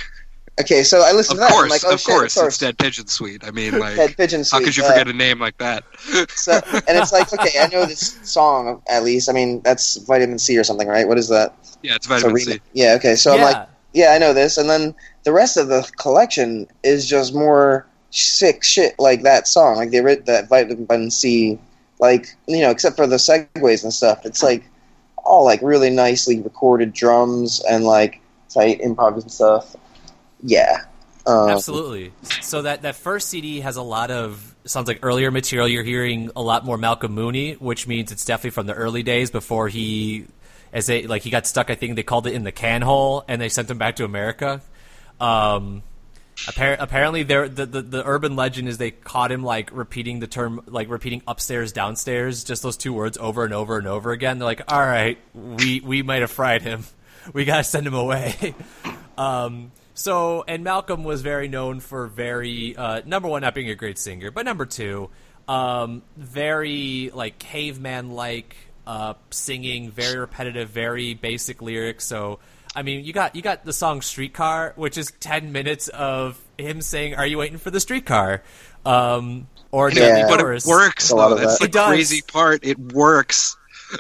[0.61, 1.51] Okay, so I listened Of to that.
[1.51, 3.43] course, I'm like, "Oh of shit, course, of course." it's Dead Pigeon Suite.
[3.43, 4.51] I mean, like, Dead Pigeon Suite.
[4.51, 4.65] how Suite.
[4.67, 5.83] could you uh, forget a name like that?
[6.35, 9.29] So, and it's like, okay, I know this song at least.
[9.29, 11.07] I mean, that's Vitamin C or something, right?
[11.07, 11.55] What is that?
[11.81, 12.61] yeah, it's It's a Vitamin remix- C.
[12.73, 13.15] Yeah, okay.
[13.15, 17.07] So I'm like, yeah, I know this, and then the rest of the collection is
[17.09, 21.57] just more sick shit like that song, like they wrote that Vitamin C,
[21.99, 24.23] like you know, except for the segues and stuff.
[24.23, 24.63] It's like
[25.25, 29.75] all like really nicely recorded drums and like tight improv and stuff.
[30.43, 30.85] Yeah,
[31.25, 32.11] um, Absolutely.
[32.41, 35.67] So that that first CD has a lot of sounds like earlier material.
[35.67, 39.31] You're hearing a lot more Malcolm Mooney, which means it's definitely from the early days
[39.31, 40.25] before he,
[40.73, 41.69] as they like he got stuck.
[41.69, 44.05] I think they called it in the can hole, and they sent him back to
[44.05, 44.61] America.
[45.21, 45.83] Um,
[46.35, 50.27] appar- apparently, there the, the the urban legend is they caught him like repeating the
[50.27, 54.39] term like repeating upstairs downstairs, just those two words over and over and over again.
[54.39, 56.83] They're like, all right, we we might have fried him.
[57.33, 58.53] We gotta send him away.
[59.15, 63.75] Um, so, and Malcolm was very known for very uh, number one, not being a
[63.75, 65.09] great singer, but number two,
[65.47, 68.55] um, very like caveman like
[68.87, 72.05] uh, singing, very repetitive, very basic lyrics.
[72.05, 72.39] So,
[72.75, 76.81] I mean, you got you got the song "Streetcar," which is ten minutes of him
[76.81, 78.41] saying, "Are you waiting for the streetcar?"
[78.85, 80.25] Um, or Yeah.
[80.27, 81.09] But it works.
[81.11, 81.35] A lot Though.
[81.35, 81.87] of That's the It does.
[81.89, 82.63] crazy part.
[82.63, 83.55] It works.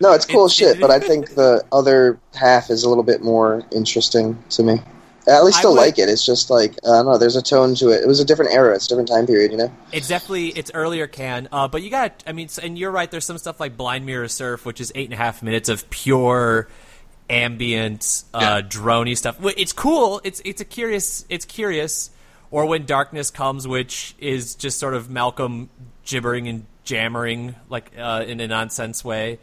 [0.00, 3.62] no, it's cool shit, but I think the other half is a little bit more
[3.72, 4.80] interesting to me.
[5.26, 6.08] I at least I still would- like it.
[6.08, 7.18] It's just like I don't know.
[7.18, 8.02] There's a tone to it.
[8.02, 8.74] It was a different era.
[8.74, 9.50] It's a different time period.
[9.52, 9.72] You know.
[9.92, 12.24] It's definitely it's earlier can, uh, but you got.
[12.26, 13.10] I mean, and you're right.
[13.10, 15.88] There's some stuff like Blind Mirror Surf, which is eight and a half minutes of
[15.90, 16.68] pure
[17.30, 18.60] ambient, uh, Yeah.
[18.62, 19.36] drony stuff.
[19.56, 20.20] It's cool.
[20.24, 21.24] It's it's a curious.
[21.28, 22.10] It's curious.
[22.50, 25.68] Or when darkness comes, which is just sort of Malcolm
[26.06, 29.38] gibbering and jammering like uh, in a nonsense way.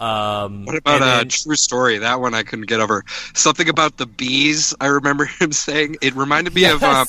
[0.00, 1.98] Um, What about and a true story?
[1.98, 3.04] That one I couldn't get over.
[3.34, 4.74] Something about the bees.
[4.80, 5.96] I remember him saying.
[6.02, 6.82] It reminded me of.
[6.82, 7.06] Um,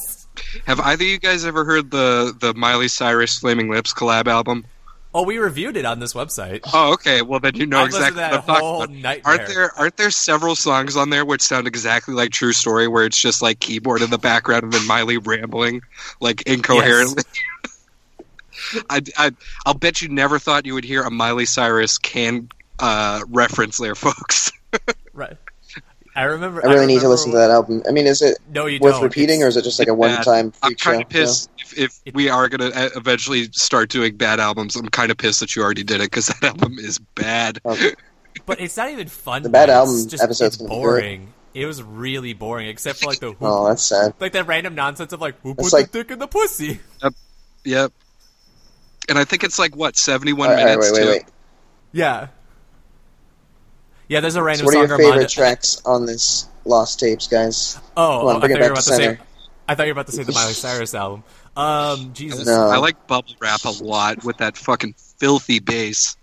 [0.65, 4.65] have either of you guys ever heard the the Miley Cyrus Flaming Lips collab album?
[5.15, 6.60] oh, we reviewed it on this website.
[6.74, 7.21] Oh, okay.
[7.21, 8.95] Well, then you know I've exactly what that I'm talking whole about.
[8.95, 9.34] nightmare.
[9.34, 13.06] Aren't there aren't there several songs on there which sound exactly like True Story, where
[13.06, 15.82] it's just like keyboard in the background and then Miley rambling
[16.19, 17.24] like incoherently?
[18.89, 19.32] I, I
[19.65, 23.96] I'll bet you never thought you would hear a Miley Cyrus can uh, reference there,
[23.96, 24.52] folks.
[25.14, 25.38] Right.
[26.18, 26.66] I remember.
[26.66, 27.84] I really need to listen to that album.
[27.88, 29.04] I mean, is it No, you worth don't.
[29.04, 32.14] repeating, It's- or is it just like a one-time I'm kind of pissed if, if
[32.16, 34.78] we are going to eventually start doing bad albums.
[34.78, 37.60] I'm kind of pissed that you already did it because that album is bad.
[37.66, 37.96] Okay.
[38.46, 39.44] But it's not even fun.
[39.44, 39.78] The bad man.
[39.78, 41.34] album it's just, episode's it's be boring.
[41.54, 44.14] It was really boring, except for like the Oh, that's sad.
[44.20, 46.80] like that random nonsense of like who It's put like- the dick in the pussy.
[47.04, 47.14] Yep.
[47.66, 47.92] yep.
[49.10, 50.92] And I think it's like what 71 All right, minutes.
[50.94, 51.24] wait, wait, wait.
[51.92, 52.28] Yeah.
[54.08, 57.28] Yeah, there's a So random what are your Armando- favorite tracks on this Lost Tapes,
[57.28, 57.78] guys?
[57.98, 59.18] Oh, Come on, I thought you were about to to say.
[59.68, 61.24] I thought you were about to say the Miley Cyrus album.
[61.58, 62.46] Um, Jesus.
[62.46, 62.70] No.
[62.70, 66.18] I like bubble wrap a lot with that fucking filthy bass.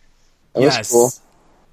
[0.52, 0.92] That was yes.
[0.92, 1.10] cool.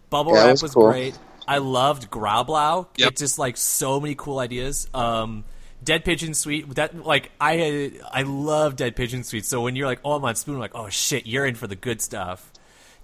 [0.10, 0.90] Bubble Yeah, wrap was was, cool.
[0.92, 1.18] great.
[1.48, 2.88] I loved Graublau.
[2.98, 3.12] Yep.
[3.12, 4.88] It just like so many cool ideas.
[4.94, 5.44] Um,
[5.84, 6.74] Dead Pigeon Suite.
[6.76, 9.46] That like I I love Dead Pigeon Suite.
[9.46, 11.68] So when you're like, oh, I'm on Spoon, I'm like, oh shit, you're in for
[11.68, 12.52] the good stuff.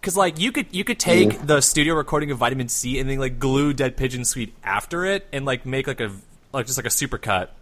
[0.06, 1.48] Because like you could you could take Mm.
[1.48, 5.26] the studio recording of Vitamin C and then like glue Dead Pigeon Suite after it
[5.34, 6.12] and like make like a
[6.54, 7.56] like just like a super cut.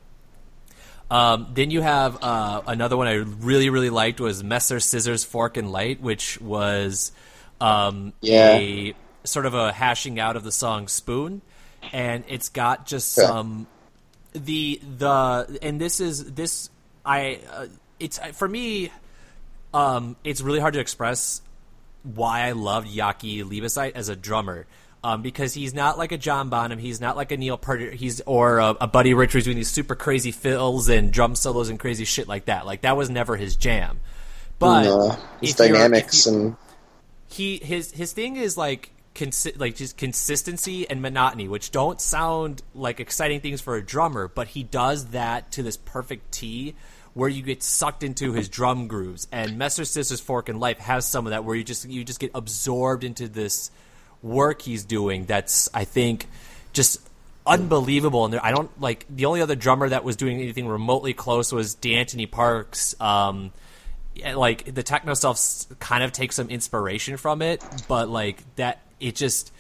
[1.10, 5.56] Um, then you have uh, another one I really really liked was Messer Scissors Fork
[5.56, 7.13] and Light, which was
[7.62, 8.56] um, Yeah.
[8.58, 11.41] a sort of a hashing out of the song Spoon,
[11.93, 13.27] and it's got just Yeah.
[13.27, 13.67] some
[14.34, 16.69] the the and this is this
[17.06, 17.67] I uh,
[18.01, 18.91] it's for me
[19.73, 21.39] um it's really hard to express
[22.03, 24.65] why I loved Jaki Liebezeit as a drummer.
[25.05, 28.21] Um, because he's not like a John Bonham, he's not like a Neil Peart, he's
[28.21, 32.05] or a, a Buddy Richards doing these super crazy fills and drum solos and crazy
[32.05, 32.65] shit like that.
[32.65, 33.99] Like that was never his jam.
[34.59, 36.55] But uh, his dynamics you- and
[37.27, 42.61] he his his thing is like consi- like just consistency and monotony, which don't sound
[42.73, 46.75] like exciting things for a drummer, but he does that to this perfect T
[47.13, 49.28] where you get sucked into his drum grooves.
[49.32, 52.19] And Messer Scissors Fork in Light has some of that where you just you just
[52.19, 53.71] get absorbed into this
[54.21, 56.28] work he's doing that's I think
[56.71, 57.02] just
[57.45, 61.13] unbelievable and there, I don't like the only other drummer that was doing anything remotely
[61.13, 63.52] close was D'Antoni Parks um
[64.36, 65.39] like the techno stuff
[65.80, 69.52] kind of takes some inspiration from it, but like that, it just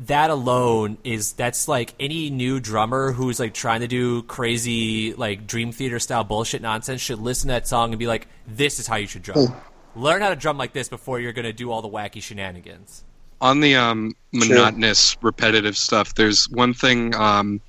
[0.00, 5.46] that alone is that's like any new drummer who's like trying to do crazy like
[5.46, 8.86] Dream Theater style bullshit nonsense should listen to that song and be like, "This is
[8.86, 9.54] how you should drum.
[9.94, 13.04] Learn how to drum like this before you're gonna do all the wacky shenanigans."
[13.40, 17.60] on the um, monotonous, repetitive stuff, there's one thing um,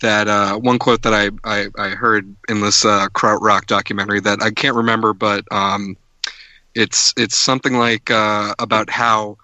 [0.00, 4.42] that uh, one quote that I, I, I heard in this uh, Krautrock documentary that
[4.42, 5.96] I can't remember, but um,
[6.74, 9.36] it's it's something like uh, about how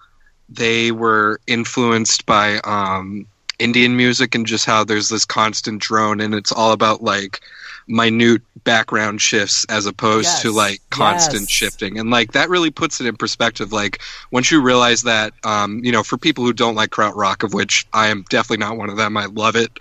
[0.49, 3.25] they were influenced by um,
[3.59, 7.41] Indian music and just how there's this constant drone and it's all about like
[7.87, 11.49] minute background shifts as opposed to like constant yes.
[11.49, 11.97] shifting.
[11.97, 13.71] And like that really puts it in perspective.
[13.71, 17.53] Like once you realize that um, you know for people who don't like krautrock of
[17.53, 19.71] which i am definitely not one of them i love it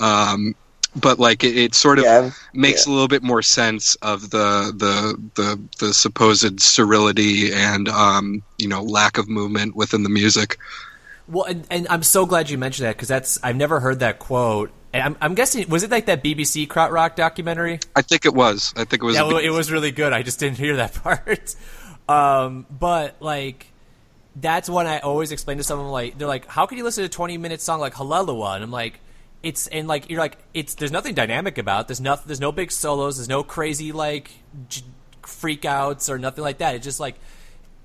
[0.00, 0.54] um,
[0.96, 4.72] but like it, it sort of yeah, makes a little bit more sense of the
[4.74, 10.58] the the, the supposed sterility and um, you know lack of movement within the music
[11.28, 14.18] Well, and, and I'm so glad you mentioned that because that's I've never heard that
[14.18, 14.70] quote.
[14.92, 17.80] And I'm, I'm guessing was it like that BBC Krautrock documentary?
[17.94, 19.90] i think it was i think it was yeah, a well, big- it was really
[19.90, 20.12] good.
[20.12, 21.54] I just didn't hear that part.
[22.08, 23.66] Um, but like,
[24.36, 27.06] that's when I always explain to someone like they're like, "How can you listen to
[27.06, 29.00] a 20 minute song like Hallelujah?" And I'm like,
[29.48, 31.88] "It's and like you're like it's there's nothing dynamic about it.
[31.88, 34.30] there's nothing there's no big solos there's no crazy like
[34.68, 34.82] j-
[35.22, 36.74] freakouts or nothing like that.
[36.74, 37.16] It's just like."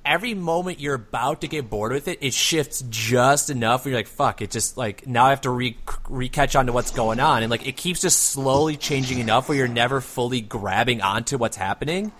[0.04, 4.00] Every moment you're about to get bored with it, it shifts just enough where you're
[4.00, 5.78] like, "Fuck!" It just like now I have to re
[6.10, 9.47] re catch on to what's going on, and like it keeps just slowly changing enough
[9.47, 12.12] where you're never fully grabbing onto what's happening.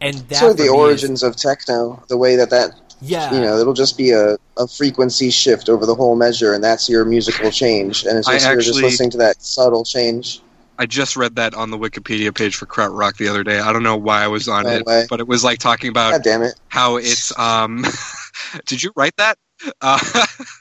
[0.00, 3.32] And that sort of the me is- origins of techno, the way that that yeah,
[3.32, 6.88] you know, it'll just be a, a frequency shift over the whole measure, and that's
[6.88, 8.04] your musical change.
[8.04, 10.40] And it's I just you're just listening to that subtle change.
[10.80, 13.58] I just read that on the Wikipedia page for Krautrock the other day.
[13.58, 15.06] I don't know why I was on No it, way.
[15.10, 16.54] but it was like talking about God damn it!
[16.68, 17.36] how it's.
[17.38, 17.84] Um,
[18.66, 19.38] did you write that?
[19.80, 19.98] Uh,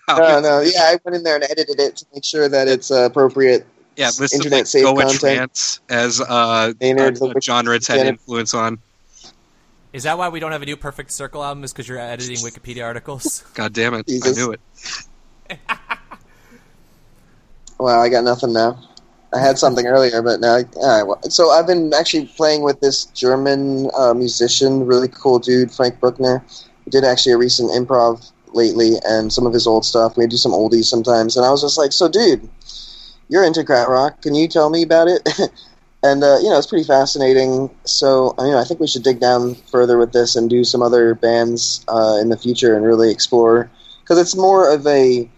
[0.09, 2.89] No, no, yeah, I went in there and edited it to make sure that it's
[2.89, 3.63] uh, appropriate.
[3.95, 5.19] yeah, s- listed internet like safe Go content.
[5.19, 8.79] Trance as uh, Maynard, a, the a genre it's had influence on.
[9.97, 11.63] Is that why we don't have a new Perfect Circle album?
[11.63, 13.43] Is because you're editing Wikipedia articles?
[13.55, 14.05] God damn it!
[14.05, 14.37] Jesus.
[14.37, 14.61] I knew it.
[17.79, 18.79] Wow, I got nothing now.
[19.35, 20.55] I had something earlier, but now.
[20.55, 25.07] I, all right, well, so I've been actually playing with this German uh, musician, really
[25.07, 26.43] cool dude, Frank Bruckner.
[26.85, 30.17] He did actually a recent improv lately, and some of his old stuff.
[30.17, 32.49] We do some oldies sometimes, and I was just like, "So, dude,
[33.29, 34.23] you're into Krautrock.
[34.23, 35.21] Can you tell me about it?"
[36.03, 37.69] and uh, you know, it's pretty fascinating.
[37.85, 40.81] So, I mean, I think we should dig down further with this and do some
[40.81, 43.69] other bands uh, in the future and really explore
[44.01, 45.29] because it's more of a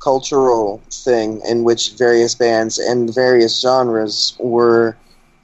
[0.00, 4.96] cultural thing in which various bands and various genres were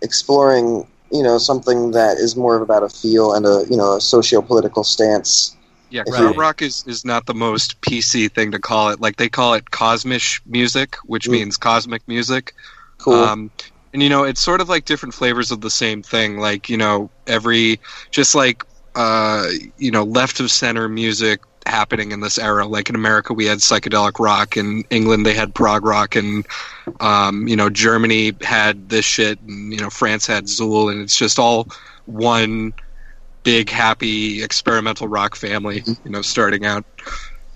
[0.02, 3.96] exploring you know something that is more of about a feel and a you know
[3.96, 5.56] a socio-political stance
[5.88, 9.00] Yeah, you- Krautrock is, is not the most PC thing to call it.
[9.00, 11.32] Like they call it cosmic music, which Mm.
[11.32, 12.52] means cosmic music.
[12.98, 13.50] cool Um,
[13.92, 16.38] and you know, it's sort of like different flavors of the same thing.
[16.38, 19.46] Like you know, every just like uh,
[19.78, 22.66] you know, left of center music happening in this era.
[22.66, 24.56] Like in America, we had psychedelic rock.
[24.56, 26.46] In England, they had prog rock, and
[27.00, 31.16] um, you know, Germany had this shit, and you know, France had Zeuhl, and it's
[31.16, 31.68] just all
[32.06, 32.72] one
[33.42, 35.82] big happy experimental rock family.
[36.04, 36.84] You know, starting out.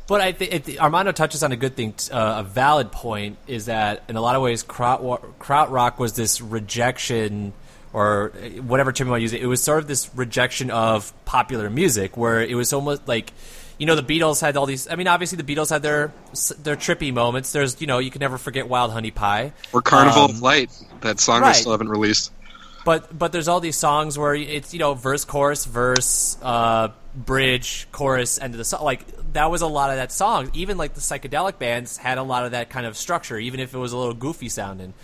[0.06, 1.94] But I think Armando touches on a good thing.
[2.12, 5.00] Uh, a valid point is that in a lot of ways, kraut,
[5.38, 7.54] krautrock was this rejection,
[7.94, 9.40] or uh, whatever term you want to use it.
[9.40, 13.32] It was sort of this rejection of popular music, where it was almost like,
[13.78, 14.86] you know, the Beatles had all these.
[14.90, 16.12] I mean, obviously the Beatles had their
[16.62, 17.52] their trippy moments.
[17.52, 19.54] There's, you know, you can never forget Wild Honey Pie.
[19.72, 20.70] Or Carnival Um, of Light.
[21.00, 21.56] That song I right.
[21.56, 22.30] still haven't released.
[22.84, 27.88] But but there's all these songs where it's you know verse chorus verse uh, bridge
[27.92, 30.50] chorus end of the song like that was a lot of that song.
[30.54, 33.74] Even like the psychedelic bands had a lot of that kind of structure even if
[33.74, 34.94] it was a little goofy sounding.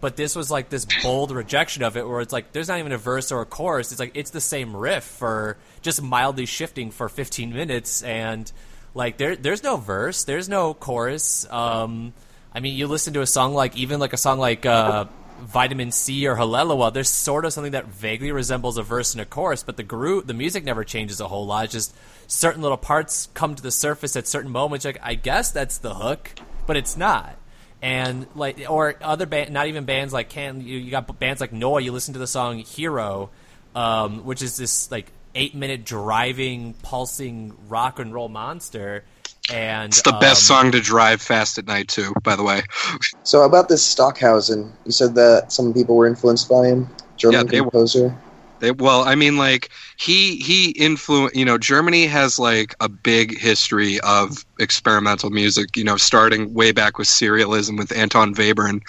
[0.00, 2.92] But this was like this bold rejection of it where it's like there's not even
[2.92, 3.92] a verse or a chorus.
[3.92, 8.50] It's like it's the same riff for just mildly shifting for 15 minutes and
[8.92, 11.46] like there there's no verse there's no chorus.
[11.50, 12.12] Um,
[12.52, 15.04] i mean you listen to a song like even like a song like uh,
[15.38, 19.24] vitamin c or hallelujah there's sort of something that vaguely resembles a verse and a
[19.24, 21.94] chorus but the group the music never changes a whole lot it's just
[22.26, 25.94] certain little parts come to the surface at certain moments like i guess that's the
[25.94, 26.32] hook
[26.66, 27.36] but it's not
[27.82, 31.52] and like or other band, not even bands like can you, you got bands like
[31.52, 31.82] Neu.
[31.82, 33.30] You listen to the song Hero,
[33.74, 39.04] um, which is this like eight minute driving, pulsing rock and roll monster.
[39.52, 42.12] And it's the um, best song to drive fast at night too.
[42.22, 42.62] By the way,
[43.24, 47.42] So about this Stockhausen, you said that some people were influenced by him, German Yeah,
[47.50, 47.70] they were.
[47.70, 48.16] composer.
[48.60, 51.36] They, well, I mean, like he he influenced.
[51.36, 55.76] You know, Germany has like a big history of experimental music.
[55.76, 58.80] You know, starting way back with serialism with Anton Webern,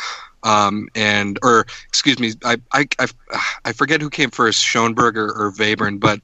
[0.48, 3.08] um, and or excuse me, I I I,
[3.66, 6.22] I forget who came first, Schoenberg or, or Webern, but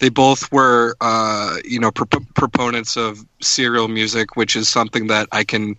[0.00, 5.28] they both were uh, you know pro- proponents of serial music, which is something that
[5.30, 5.76] I can.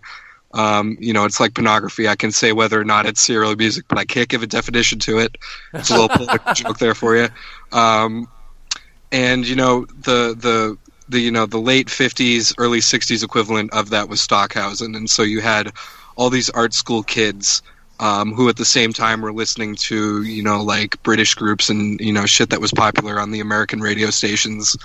[0.54, 2.08] Um, you know, it's like pornography.
[2.08, 4.98] I can say whether or not it's serial music, but I can't give a definition
[5.00, 5.38] to it.
[5.72, 7.28] It's a little political joke there for you.
[7.72, 8.28] Um,
[9.10, 10.78] and you know, the the
[11.08, 15.22] the you know the late '50s, early '60s equivalent of that was Stockhausen, and so
[15.22, 15.72] you had
[16.16, 17.62] all these art school kids
[18.02, 22.00] um, who, at the same time, were listening to you know like British groups and
[22.00, 24.76] you know shit that was popular on the American radio stations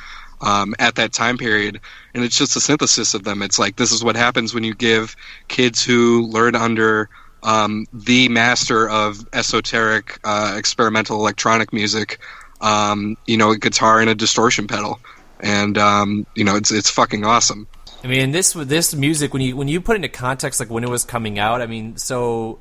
[0.42, 1.82] um, at that time period.
[2.14, 3.42] And it's just a synthesis of them.
[3.42, 5.16] It's like this is what happens when you give
[5.48, 7.10] kids who learn under
[7.42, 12.20] um, the master of esoteric uh, experimental electronic music,
[12.62, 15.00] um, you know, a guitar and a distortion pedal,
[15.40, 17.68] and um, you know, it's it's fucking awesome.
[18.04, 20.90] I mean, this this music when you when you put into context, like when it
[20.90, 21.64] was coming out.
[21.64, 22.60] I mean, so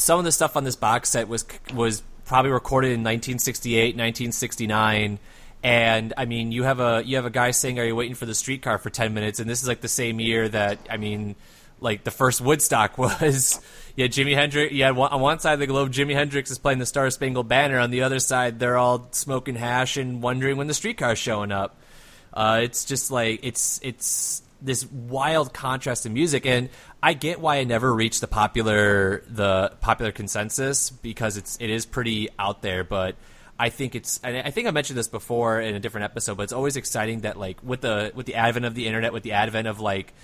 [0.00, 5.18] some of the stuff on this box set was was probably recorded in 1968, 1969.
[5.62, 8.24] And I mean, you have a you have a guy saying, "Are you waiting for
[8.24, 11.36] the streetcar for ten minutes?" And this is like the same year that I mean,
[11.80, 13.60] like the first Woodstock was.
[13.94, 14.72] Yeah, Jimi Hendrix.
[14.72, 17.78] Yeah, on one side of the globe, Jimi Hendrix is playing the Star Spangled Banner.
[17.78, 21.76] On the other side, they're all smoking hash and wondering when the streetcar's showing up.
[22.32, 26.68] Uh, it's just like it's it's this wild contrast in music, and
[27.02, 31.86] I get why it never reached the popular the popular consensus because it's it is
[31.86, 33.16] pretty out there, but.
[33.62, 36.44] I think it's, and I think I mentioned this before in a different episode, but
[36.44, 39.32] it's always exciting that like with the with the advent of the internet, with the
[39.32, 40.14] advent of like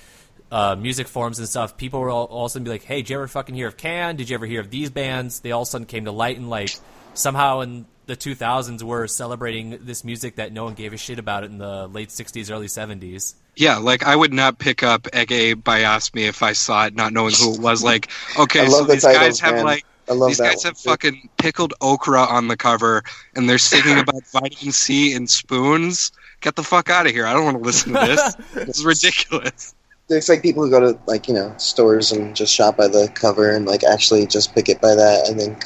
[0.50, 3.10] uh, music forms and stuff, people will all of a sudden be like, "Hey, did
[3.10, 4.16] you ever fucking hear of Can?
[4.16, 6.38] Did you ever hear of these bands?" They all of a sudden came to light,
[6.38, 6.70] and like
[7.14, 11.42] somehow in the 2000s we're celebrating this music that no one gave a shit about
[11.44, 13.34] it in the late 60s, early 70s.
[13.56, 17.34] Yeah, like I would not pick up Ege Bamyasi if I saw it, not knowing
[17.34, 17.82] who it was.
[17.82, 19.64] Like, okay, so the these guys have man.
[19.64, 20.90] like these guys one, have too.
[20.90, 23.02] fucking pickled okra on the cover,
[23.34, 26.12] and they're singing about vitamin C and spoons.
[26.42, 27.26] Get the fuck out of here!
[27.26, 28.34] I don't want to listen to this.
[28.66, 29.74] this is ridiculous.
[30.10, 33.10] It's like people who go to like you know stores and just shop by the
[33.14, 35.28] cover and like actually just pick it by that.
[35.30, 35.64] I think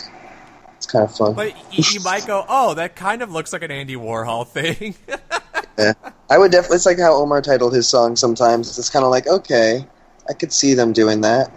[0.80, 1.34] it's kind of fun.
[1.34, 1.54] But
[1.92, 4.94] you, might go, "Oh, that kind of looks like an Andy Warhol thing."
[5.78, 5.94] Yeah,
[6.28, 6.76] I would definitely.
[6.76, 8.14] It's like how Omar titled his song.
[8.14, 9.86] Sometimes it's kind of like okay,
[10.28, 11.50] I could see them doing that.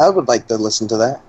[0.00, 1.22] I would like to listen to that.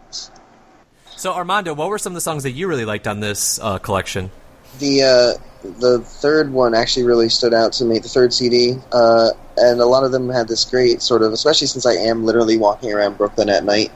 [1.18, 3.78] so, Armando, what were some of the songs that you really liked on this uh,
[3.78, 4.32] collection?
[4.80, 8.00] The uh, the third one actually really stood out to me.
[8.00, 11.68] The third CD, uh, and a lot of them had this great sort of, especially
[11.68, 13.92] since I am literally walking around Brooklyn at night.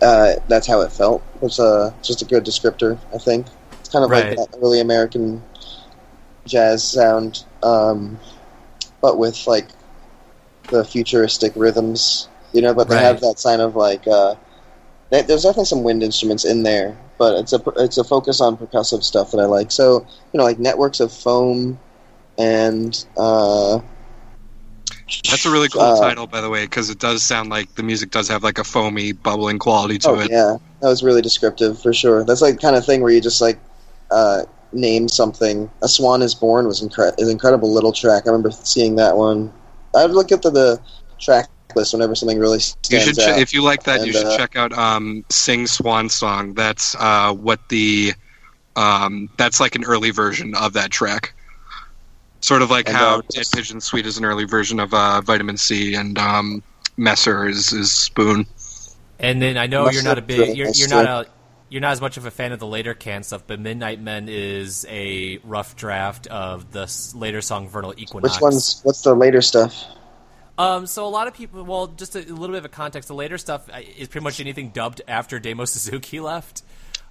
[0.00, 1.22] Uh, that's how it felt.
[1.42, 2.98] It's uh, just a good descriptor.
[3.14, 3.46] I think
[3.80, 4.36] it's kind of Right.
[4.38, 5.42] like that early American
[6.46, 8.18] jazz sound, um,
[9.00, 9.68] but with like
[10.70, 12.74] the futuristic rhythms, you know.
[12.74, 13.02] But they Right.
[13.04, 14.36] have that sign of like uh,
[15.10, 18.56] there- there's definitely some wind instruments in there, but it's a it's a focus on
[18.56, 19.72] percussive stuff that I like.
[19.72, 21.80] So you know, like networks of foam
[22.38, 23.80] and uh,
[25.30, 27.82] That's a really cool uh, title, by the way, because it does sound like the
[27.82, 30.30] music does have like a foamy, bubbling quality to Oh it.
[30.30, 32.24] yeah, that was really descriptive for sure.
[32.24, 33.58] That's like the kind of thing where you just like
[34.10, 34.42] uh,
[34.72, 35.70] name something.
[35.82, 38.24] A Swan is Born was incre- is an incredible little track.
[38.26, 39.52] I remember seeing that one.
[39.94, 40.80] I would look at the, the
[41.18, 43.38] track list whenever something really You should, che- out.
[43.38, 47.32] if you like that, you should uh, check out um, "Sing Swan Song." That's uh,
[47.32, 48.12] what the
[48.76, 51.34] um, that's like an early version of that track.
[52.40, 55.20] Sort of like And, how uh, Dead Pigeon Suite is an early version of uh,
[55.20, 56.62] Vitamin C, and um,
[56.96, 58.46] Messer is, is Spoon.
[59.18, 61.30] And then I know Must you're not a big you're, you're not a
[61.70, 64.28] you're not as much of a fan of the later can stuff, but Midnight Men
[64.28, 68.36] is a rough draft of the later song Vernal Equinox.
[68.36, 69.84] Which one's what's the later stuff?
[70.56, 73.08] Um, so a lot of people, well, just a, a little bit of a context.
[73.08, 76.62] The later stuff uh, is pretty much anything dubbed after Damo Suzuki left.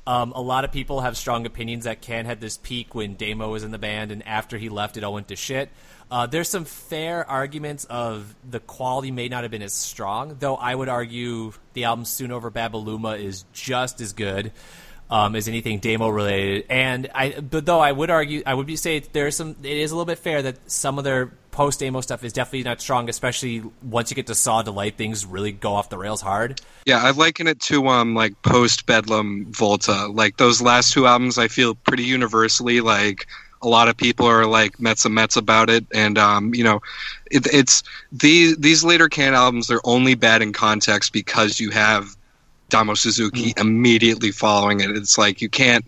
[0.08, 3.52] Um, a lot of people have strong opinions that Can had this peak when Damo
[3.52, 5.70] was in the band, and after he left, it all went to shit.
[6.10, 10.56] Uh, there's some fair arguments of the quality may not have been as strong, though
[10.56, 14.54] I would argue the album Soon Over Babaluma is just as good
[15.10, 16.68] um, as anything Damo related.
[16.70, 19.58] And I, but though I would argue, I would be say there's some.
[19.62, 22.62] It is a little bit fair that some of their post Damo stuff is definitely
[22.62, 26.22] not strong, especially once you get to Saw Delight, things really go off the rails
[26.22, 26.62] hard.
[26.86, 30.06] Yeah, I liken it to um like post Bedlam Volta.
[30.06, 33.26] Like those last two albums, I feel pretty universally like
[33.64, 36.80] a lot of people are like Metza Metz about it, and um you know,
[37.32, 37.82] it, it's
[38.12, 39.66] these these later can albums.
[39.66, 42.16] They're only bad in context because you have
[42.70, 44.92] Damo Suzuki immediately following it.
[44.92, 45.86] It's like you can't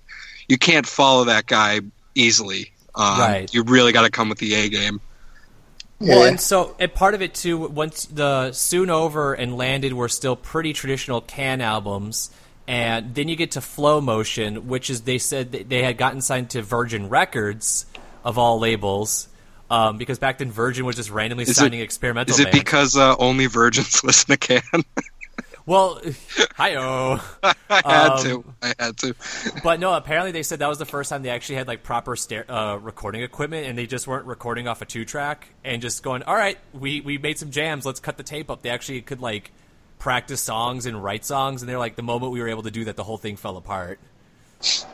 [0.47, 1.81] you can't follow that guy
[2.15, 2.71] easily.
[2.95, 3.53] Um, Right.
[3.53, 4.99] You really got to come with the A game.
[5.99, 7.57] Well, and so and part of it too.
[7.57, 12.31] Once the Soon Over and Landed were still pretty traditional Can albums,
[12.67, 16.21] and then you get to Flow Motion, which is they said that they had gotten
[16.21, 17.85] signed to Virgin Records
[18.23, 19.27] of all labels.
[19.71, 22.57] Um, because back then Virgin was just randomly Is it- signing experimental Is it bands.
[22.59, 24.61] because uh, only virgins listen to Can?
[25.69, 26.01] Well,
[26.55, 27.37] hi-oh.
[27.69, 28.43] I had Um, to.
[28.63, 29.15] I had to.
[29.63, 32.15] But no, apparently they said that was the first time they actually had like proper
[32.15, 36.01] sta- uh, recording equipment, and they just weren't recording off a two track and just
[36.01, 37.85] going, "All right, we we made some jams.
[37.85, 39.51] Let's cut the tape up." They actually could like
[39.99, 42.85] practice songs and write songs, and they're like, the moment we were able to do
[42.85, 43.99] that, the whole thing fell apart.
[44.61, 44.87] So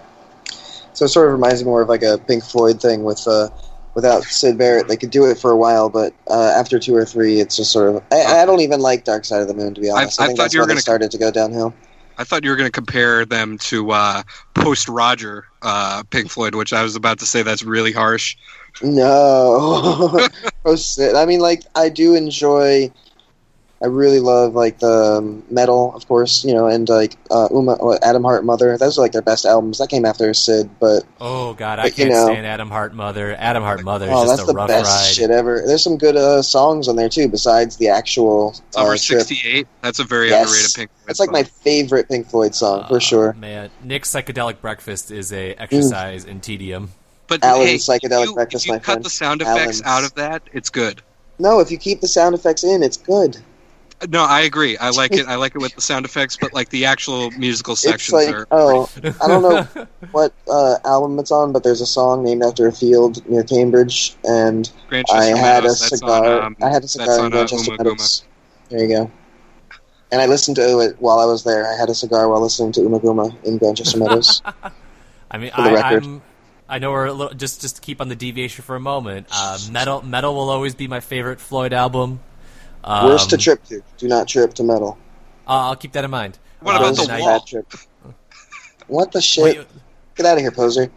[1.05, 3.49] it sort of reminds me more of like a Pink Floyd thing with uh,
[3.95, 4.87] without Syd Barrett.
[4.87, 7.71] They could do it for a while, but uh, after two or three, it's just
[7.71, 8.03] sort of.
[8.11, 10.21] I, I don't even like Dark Side of the Moon to be honest.
[10.21, 11.73] I think thought that's you were when they gonna- started to go downhill.
[12.17, 14.23] I thought you were going to compare them to uh,
[14.53, 18.37] post Roger uh, Pink Floyd, which I was about to say that's really harsh.
[18.81, 20.17] No,
[20.63, 21.15] post Syd.
[21.15, 22.91] I mean, like I do enjoy.
[23.83, 27.77] I really love like the um, Meddle, of course, you know, and like uh, Uma,
[28.01, 28.77] Atom Heart, Mother.
[28.77, 29.79] Those are like their best albums.
[29.79, 32.93] That came after Syd, but Oh God, I But, you can't know- stand Atom Heart
[32.95, 33.35] Mother.
[33.35, 35.13] Atom Heart Mother is oh, just that's a the rough best ride.
[35.13, 35.61] shit ever.
[35.67, 39.19] There's some good uh, songs on there too, besides the actual Summer uh, trip.
[39.27, 39.67] '68.
[39.81, 40.47] That's a very Yes.
[40.47, 41.07] underrated Pink Floyd.
[41.07, 43.33] That's like my favorite Pink Floyd song for Uh, sure.
[43.33, 46.91] Man, Nick's psychedelic breakfast is a exercise in tedium.
[47.27, 49.03] But Alan's hey, Psychedelic you, Breakfast, if you my cut friend.
[49.05, 49.83] the sound effects Alan's.
[49.83, 51.01] out of that, it's good.
[51.39, 53.37] No, if you keep the sound effects in, it's good.
[54.09, 54.77] No, I agree.
[54.77, 55.25] I like it.
[55.27, 58.35] I like it with the sound effects, but like the actual musical It's sections like
[58.35, 58.47] are.
[58.51, 58.89] oh,
[59.21, 62.71] I don't know what uh, album it's on, but there's a song named after a
[62.71, 64.69] field near Cambridge, and
[65.11, 66.41] I had a Meadows, cigar.
[66.41, 67.85] on, um, I had a cigar on, in uh, Grantchester Uma Guma.
[67.85, 68.23] Meadows.
[68.69, 69.11] There you go.
[70.11, 71.65] And I listened to it while I was there.
[71.67, 74.41] I had a cigar while listening to Ummagumma in Grantchester Meadows.
[75.31, 76.03] I mean, For the I, record.
[76.03, 76.21] I'm.
[76.67, 79.27] I know we're a little, just just to keep on the deviation for a moment.
[79.31, 82.19] Uh, Meddle, Meddle will always be my favorite Floyd album.
[82.85, 83.81] Um, Worst to trip to.
[83.97, 84.97] Do not trip to Meddle.
[85.47, 86.37] uh, I'll keep that in mind.
[86.61, 87.39] What Um, about Those the and are I- wall?
[87.41, 87.73] trip.
[88.87, 89.43] What the shit?
[89.43, 89.67] Wait,
[90.15, 90.89] Get out of here, poser.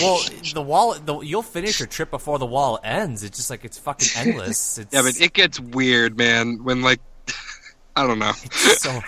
[0.00, 0.18] well,
[0.54, 0.94] the wall.
[0.94, 3.22] The, you'll finish your trip before the wall ends.
[3.22, 4.78] It's just like it's fucking endless.
[4.78, 6.62] It's, Yeah, but it gets weird, man.
[6.64, 7.00] When like,
[7.96, 9.00] I don't know, it's so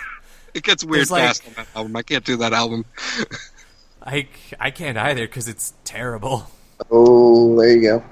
[0.53, 1.95] it gets weird There's, like- fast on that album.
[1.95, 2.85] I can't do that album.
[4.03, 4.27] I
[4.59, 6.51] I can't either because it's terrible.
[6.91, 8.03] Oh, there you go.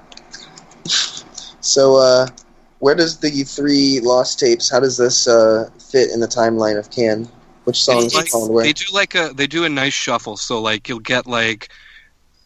[1.60, 2.26] So, uh,
[2.80, 4.70] where does the three lost tapes?
[4.70, 7.28] How does this uh, fit in the timeline of Can?
[7.64, 8.64] Which songs like- away?
[8.64, 10.36] they do like a they do a nice shuffle.
[10.36, 11.68] So like you'll get like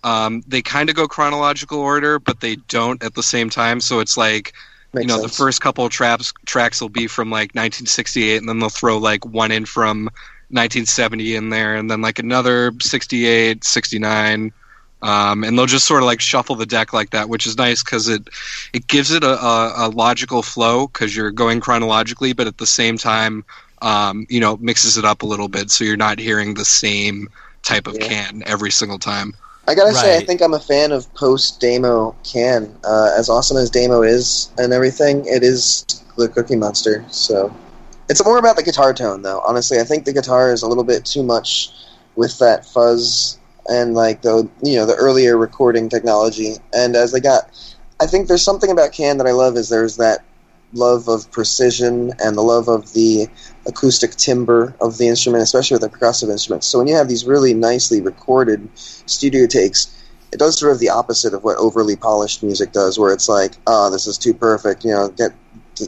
[0.05, 3.81] um, they kind of go chronological order, but they don't at the same time.
[3.81, 4.53] So it's like
[4.95, 5.31] Makes you know sense.
[5.31, 8.99] the first couple of traps tracks will be from like 1968, and then they'll throw
[8.99, 10.05] like one in from
[10.49, 14.53] 1970 in there, and then like another 68, 69.
[15.03, 17.83] Um, and they'll just sort of like shuffle the deck like that, which is nice
[17.83, 18.29] because it
[18.73, 22.67] it gives it a, a, a logical flow because you're going chronologically, but at the
[22.67, 23.45] same time,
[23.83, 27.29] um, you know, mixes it up a little bit so you're not hearing the same
[27.63, 28.09] type of Yeah.
[28.09, 29.35] can every single time.
[29.67, 32.75] I gotta say, I think I'm a fan of post Damo Can.
[32.85, 35.85] Uh, as awesome as Damo is and everything, it is
[36.17, 37.05] the Cookie Monster.
[37.11, 37.55] So
[38.09, 39.41] it's more about the guitar tone, though.
[39.47, 41.71] Honestly, I think the guitar is a little bit too much
[42.17, 43.39] with that fuzz
[43.69, 46.55] and like the you know the earlier recording technology.
[46.73, 47.45] And as they got,
[48.01, 50.25] I think there's something about Can that I love is there's that
[50.75, 53.29] love of precision and the love of the
[53.67, 56.67] acoustic timbre of the instrument, especially with the percussive instruments.
[56.67, 59.95] So when you have these really nicely recorded studio takes,
[60.33, 63.59] it does sort of the opposite of what overly polished music does, where it's like,
[63.67, 64.85] oh, this is too perfect.
[64.85, 65.33] You know, get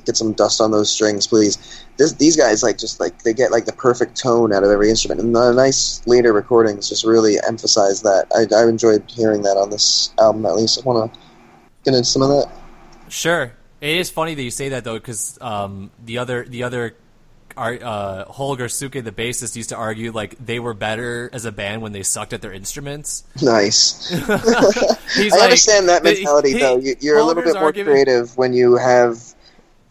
[0.04, 1.84] get some dust on those strings, please.
[1.96, 4.90] This, these guys like just like they get like the perfect tone out of every
[4.90, 8.26] instrument, and the nice later recordings just really emphasize that.
[8.34, 10.78] I, I enjoyed hearing that on this album at least.
[10.78, 11.20] I want to
[11.84, 12.50] get into some of that.
[13.08, 16.96] Sure, it is funny that you say that though, because um, the other the other
[17.56, 21.82] uh, Holger Czukay, the bassist, used to argue like they were better as a band
[21.82, 23.24] when they sucked at their instruments.
[23.42, 24.12] Nice.
[24.28, 26.78] I like- understand that mentality he- though.
[26.78, 29.33] You, you're a little bit more argument- creative when you have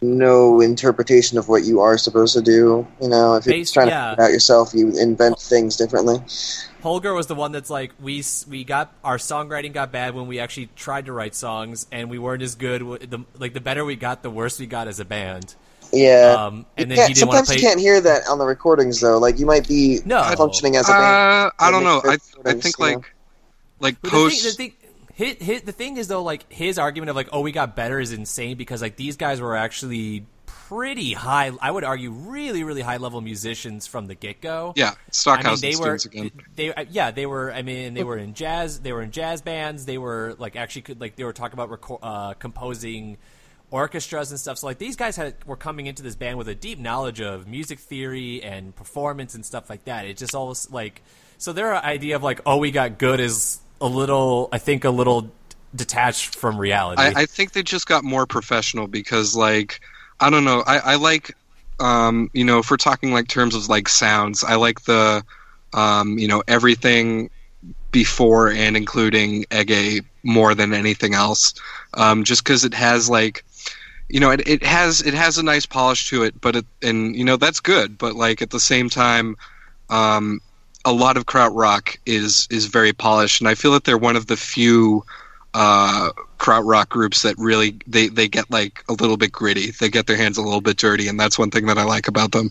[0.02, 2.86] no interpretation of what you are supposed to do.
[3.00, 4.04] You know, if you're Bas- trying yeah.
[4.04, 6.18] to figure out yourself, you invent things differently.
[6.82, 10.38] Holger was the one that's like we we got our songwriting got bad when we
[10.38, 12.82] actually tried to write songs and we weren't as good.
[12.82, 15.54] The, like the better we got, the worse we got as a band.
[15.92, 16.34] Yeah.
[16.38, 19.00] Um, and You then he didn't sometimes to you can't hear that on the recordings
[19.00, 19.18] though.
[19.18, 20.22] Like you might be No.
[20.36, 21.04] functioning as a band.
[21.04, 22.02] Uh, I don't know.
[22.04, 23.14] I I think recordings, you like
[23.80, 24.58] like But post.
[25.18, 27.28] The thing, the thing, hit, hit, the thing is though, like his argument of like,
[27.32, 31.52] oh, we got better is insane because like these guys were actually pretty high.
[31.60, 34.72] I would argue, really, really high level musicians from the get go.
[34.76, 36.30] yeah, I mean, Stockhausen they were, students again.
[36.56, 37.52] they, uh, yeah, they were.
[37.52, 38.80] I mean, they were in jazz.
[38.80, 39.86] They were in jazz bands.
[39.86, 43.18] They were like actually could like they were talking about reco- uh, composing
[43.70, 44.58] orchestras and stuff.
[44.58, 47.48] So like these guys had were coming into this band with a deep knowledge of
[47.48, 50.06] music theory and performance and stuff like that.
[50.06, 51.02] It just all like
[51.38, 54.90] so their idea of like oh we got good is a little I think a
[54.90, 55.30] little
[55.74, 57.02] detached from reality.
[57.02, 59.80] I, I think they just got more professional because, like,
[60.20, 60.62] I don't know.
[60.66, 61.36] I, I like,
[61.80, 65.24] um, you know, if we're talking like terms of like sounds, I like the,
[65.72, 67.30] um, you know, everything
[67.90, 71.54] before and including Ege more than anything else,
[71.94, 73.44] um, just because it has like.
[74.10, 77.16] You know, it, it has it has a nice polish to it, but it and
[77.16, 77.96] you know that's good.
[77.96, 79.34] But like at the same time,
[79.88, 80.40] um,
[80.84, 84.26] a lot of krautrock is is very polished, and I feel that they're one of
[84.26, 85.04] the few
[85.54, 89.70] uh, krautrock groups that really they they get like a little bit gritty.
[89.70, 92.08] They get their hands a little bit dirty, and that's one thing that I like
[92.08, 92.50] about them.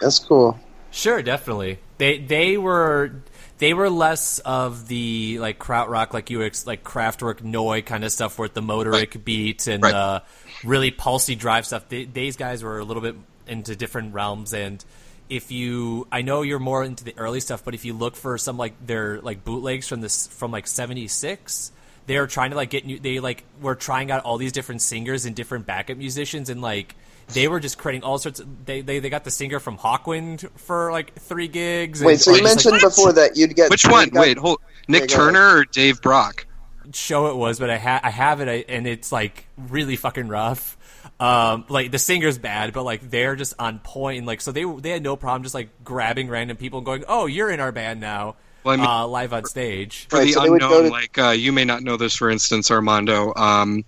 [0.00, 0.58] That's cool.
[0.90, 1.78] Sure, definitely.
[1.98, 3.12] They they were
[3.58, 8.12] they were less of the like krautrock, like you ex- like Kraftwerk Neu kind of
[8.12, 9.94] stuff, with the motorik beat and Right.
[9.94, 10.20] uh,
[10.64, 11.88] really pulsy drive stuff.
[11.88, 14.84] They, these guys were a little bit into different realms, and
[15.28, 18.38] if you, I know you're more into the early stuff, but if you look for
[18.38, 21.72] some like their like bootlegs from this from like '76.
[22.06, 22.98] they're trying to like get new.
[23.00, 26.94] They like were trying out all these different singers and different backup musicians, and like
[27.34, 28.38] they were just creating all sorts.
[28.38, 32.00] Of, they, they they got the singer from Hawkwind for like three gigs.
[32.00, 34.10] and Wait, so you all these, like, mentioned before that you'd get Which one?
[34.10, 34.60] got- Wait, hold.
[34.86, 35.34] Nik Yeah, go ahead.
[35.34, 36.46] Turner or Dave Brock?
[36.92, 40.28] show it was, but I ha- I have it, I, and it's like really fucking
[40.28, 40.75] rough.
[41.18, 44.18] Um, like the singer's bad, but like they're just on point.
[44.18, 47.04] And, like so, they they had no problem just like grabbing random people and going,
[47.08, 50.06] "Oh, you're in our band now." Well, I mean- uh, live on stage.
[50.10, 51.96] For Right, the so they would go unknown, to- like uh, you may not know
[51.96, 53.32] this, for instance, Armando.
[53.34, 53.84] Um,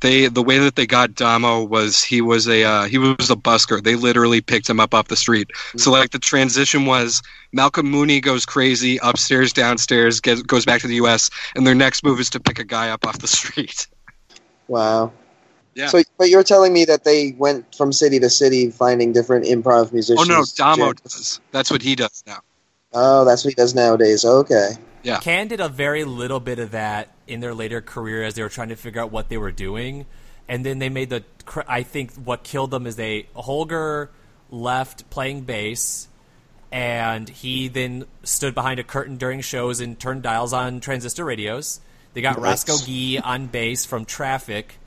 [0.00, 3.36] they the way that they got Damo was he was a uh, he was a
[3.36, 3.82] busker.
[3.82, 5.50] They literally picked him up off the street.
[5.76, 10.88] So like the transition was Malcolm Mooney goes crazy upstairs, downstairs, gets, goes back to
[10.88, 11.30] the U.S.
[11.54, 13.86] and their next move is to pick a guy up off the street.
[14.68, 15.12] Wow.
[15.74, 15.88] Yeah.
[15.88, 19.92] So, but you're telling me that they went from city to city finding different improv
[19.92, 20.28] musicians.
[20.28, 21.40] Oh no, Damo Jam- does.
[21.50, 22.40] That's what he does now.
[22.92, 24.24] Oh, that's what he does nowadays.
[24.24, 24.72] Okay.
[25.02, 25.18] Yeah.
[25.20, 28.48] Can did a very little bit of that in their later career as they were
[28.48, 30.06] trying to figure out what they were doing,
[30.48, 31.24] and then they made the.
[31.66, 34.10] I think what killed them is they Holger
[34.50, 36.08] left playing bass,
[36.70, 41.80] and he then stood behind a curtain during shows and turned dials on transistor radios.
[42.14, 42.64] They got Nice.
[42.64, 44.78] Rosko Gee on bass from Traffic,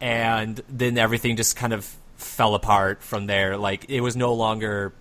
[0.00, 1.84] and then everything just kind of
[2.16, 3.56] fell apart from there.
[3.56, 4.92] Like it was no longer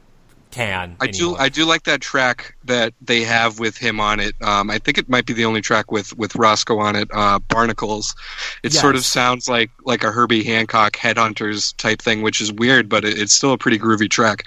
[0.51, 0.95] can.
[0.99, 1.35] I do.
[1.35, 4.35] I do like that track that they have with him on it.
[4.41, 7.09] Um, I think it might be the only track with with Rosko on it.
[7.13, 8.15] Uh, Barnacles.
[8.63, 12.89] It sort of sounds like like a Herbie Hancock Headhunters type thing, which is weird,
[12.89, 14.43] but it, it's still a pretty groovy track.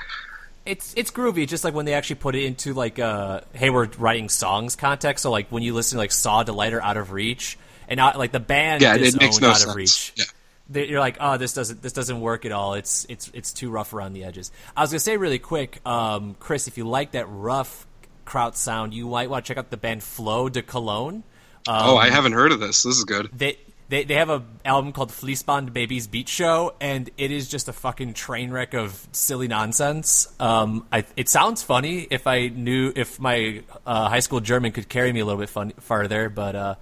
[0.64, 3.86] It's it's groovy, just like when they actually put it into like uh hey we're
[3.98, 5.22] writing songs context.
[5.22, 8.18] So like when you listen to like Saw Delight or Out of Reach, and not
[8.18, 9.70] like the band Yeah, it makes no Out sense.
[9.70, 10.12] of Reach.
[10.16, 10.24] Yeah.
[10.72, 12.74] You're like, oh, this doesn't this doesn't work at all.
[12.74, 14.50] It's it's it's too rough around the edges.
[14.76, 17.86] I was gonna say really quick, um, Chris, if you like that rough
[18.24, 21.24] kraut sound, you might want to check out the band Floh de Cologne.
[21.68, 22.82] Um, oh, I haven't heard of this.
[22.82, 23.30] This is good.
[23.32, 23.58] they
[23.88, 28.14] they they have a album called Fließbandbabys Beat Show, and it is just a fucking
[28.14, 30.34] train wreck of silly nonsense.
[30.40, 34.88] Um, I, it sounds funny if I knew if my uh, high school German could
[34.88, 36.74] carry me a little bit fun, farther, but uh,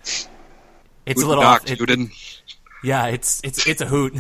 [1.05, 1.69] it's a little off.
[1.69, 1.81] It.
[2.83, 4.15] Yeah, it's it's it's a hoot.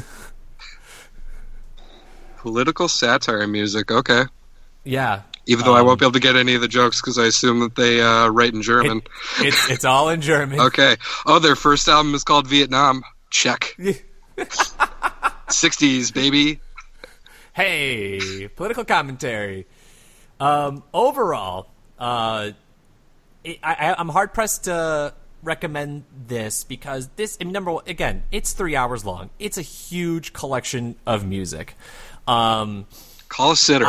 [2.38, 3.90] Political satire music.
[3.90, 4.24] Okay.
[4.82, 7.18] Yeah, Even though I Um, won't be able to get any of the jokes because
[7.18, 9.02] I assume that they uh, write in German.
[9.40, 10.58] it, it's it's all in German.
[10.58, 10.96] okay.
[11.26, 13.02] Oh, their first album is called Vietnam.
[13.28, 13.76] Check.
[14.38, 16.60] 60s, baby.
[17.52, 19.66] Hey, political commentary.
[20.38, 22.52] Um, overall, uh,
[23.62, 28.52] I, I'm hard pressed to recommend this because this, I mean, number one, again, it's
[28.52, 29.30] three hours long.
[29.38, 31.74] It's a huge collection of music.
[32.26, 32.86] Um,
[33.28, 33.86] Call a sitter.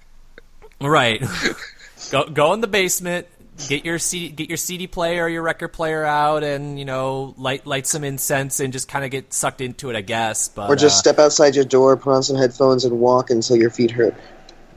[0.80, 1.22] right.
[2.10, 3.26] go go in the basement,
[3.68, 7.34] get your CD, get your CD player or your record player out, and you know
[7.36, 10.48] light light some incense and just kind of get sucked into it, I guess.
[10.48, 13.56] But Or just uh, step outside your door, put on some headphones, and walk until
[13.56, 14.14] your feet hurt.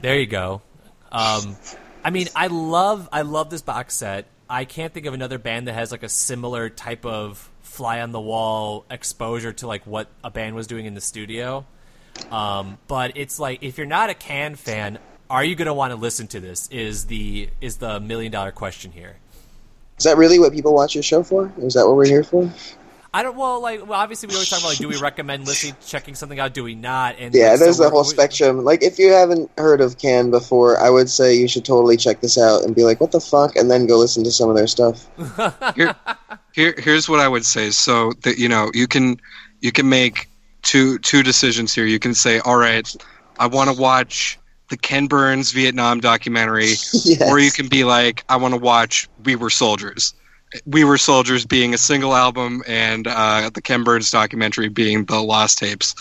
[0.00, 0.62] There you go.
[1.10, 1.56] Um,
[2.04, 4.26] I mean, I love I love this box set.
[4.50, 8.12] I can't think of another band that has like a similar type of fly on
[8.12, 11.66] the wall exposure to like what a band was doing in the studio.
[12.30, 14.98] Um, but it's like if you're not a Can fan,
[15.30, 16.68] are you going to want to listen to this?
[16.68, 19.16] Is the is the million dollar question here?
[19.98, 21.52] Is that really what people watch your show for?
[21.58, 22.50] Is that what we're here for?
[23.12, 23.36] I don't.
[23.36, 26.38] Well, like, well, obviously, we always talk about like, do we recommend listening, checking something
[26.38, 26.52] out?
[26.52, 27.16] Do we not?
[27.18, 28.64] And Yeah, like, so there's the whole we- spectrum.
[28.64, 32.20] Like, if you haven't heard of Can before, I would say you should totally check
[32.20, 34.56] this out and be like, "What the fuck?" and then go listen to some of
[34.56, 35.06] their stuff.
[35.74, 35.94] here,
[36.52, 37.70] here here's what I would say.
[37.70, 39.18] So that you know, you can
[39.60, 40.28] you can make
[40.62, 41.86] two two decisions here.
[41.86, 42.94] You can say, all right,
[43.38, 44.38] I want to watch
[44.68, 47.22] the Ken Burns Vietnam documentary, Yes.
[47.22, 50.12] or you can be like, I want to watch We Were Soldiers.
[50.66, 55.20] We Were Soldiers being a single album, and uh, the Ken Burns documentary being the
[55.20, 55.94] Lost Tapes,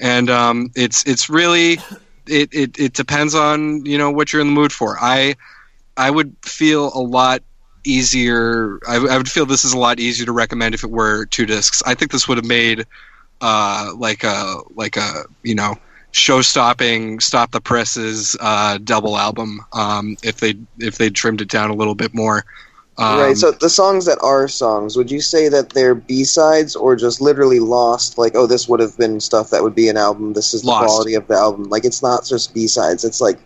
[0.00, 1.78] and um, it's it's really
[2.26, 4.96] it, it it depends on you know what you're in the mood for.
[5.00, 5.34] I
[5.96, 7.42] I would feel a lot
[7.84, 8.78] easier.
[8.88, 11.46] I, I would feel this is a lot easier to recommend if it were two
[11.46, 11.82] discs.
[11.84, 12.86] I think this would have made
[13.40, 15.76] uh, like a like a you know
[16.12, 21.48] show stopping stop the presses uh, double album um, if they if they trimmed it
[21.48, 22.44] down a little bit more.
[23.00, 23.36] Um, right.
[23.36, 27.20] So the songs that are songs, would you say that they're B sides or just
[27.20, 28.18] literally lost?
[28.18, 30.34] Like, oh, this would have been stuff that would be an album.
[30.34, 31.64] This is the quality of the album.
[31.64, 33.04] Like, it's not just B sides.
[33.04, 33.38] It's like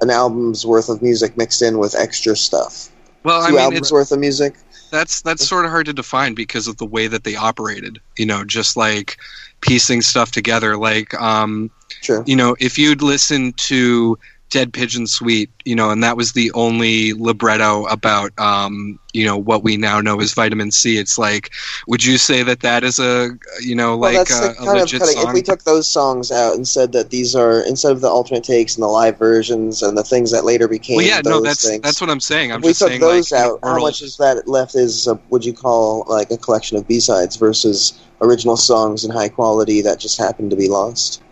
[0.00, 2.88] an album's worth of music mixed in with extra stuff.
[3.24, 4.54] well, I Two mean, albums it's, worth of music.
[4.90, 7.98] that's that's sort of hard to define because of the way that they operated.
[8.16, 9.16] You know, just like
[9.60, 10.76] piecing stuff together.
[10.76, 12.22] Like, um, Sure.
[12.26, 14.16] you know, if you'd listen to
[14.50, 19.36] Dead Pigeon Suite, you know, and that was the only libretto about, um, you know,
[19.36, 20.98] what we now know as vitamin C.
[20.98, 21.52] It's like,
[21.86, 23.30] would you say that that is a,
[23.60, 25.18] you know, Well, like a, a legit cutting.
[25.18, 28.44] If we took those songs out and said that these are instead of the alternate
[28.44, 31.66] takes and the live versions and the things that later became well, yeah, no, that's
[31.66, 32.52] things, that's what I'm saying.
[32.52, 34.74] I'm if we took saying, those like, out, how much is that left?
[34.74, 39.10] Is uh, would you call like a collection of B sides versus original songs in
[39.10, 41.22] high quality that just happened to be lost?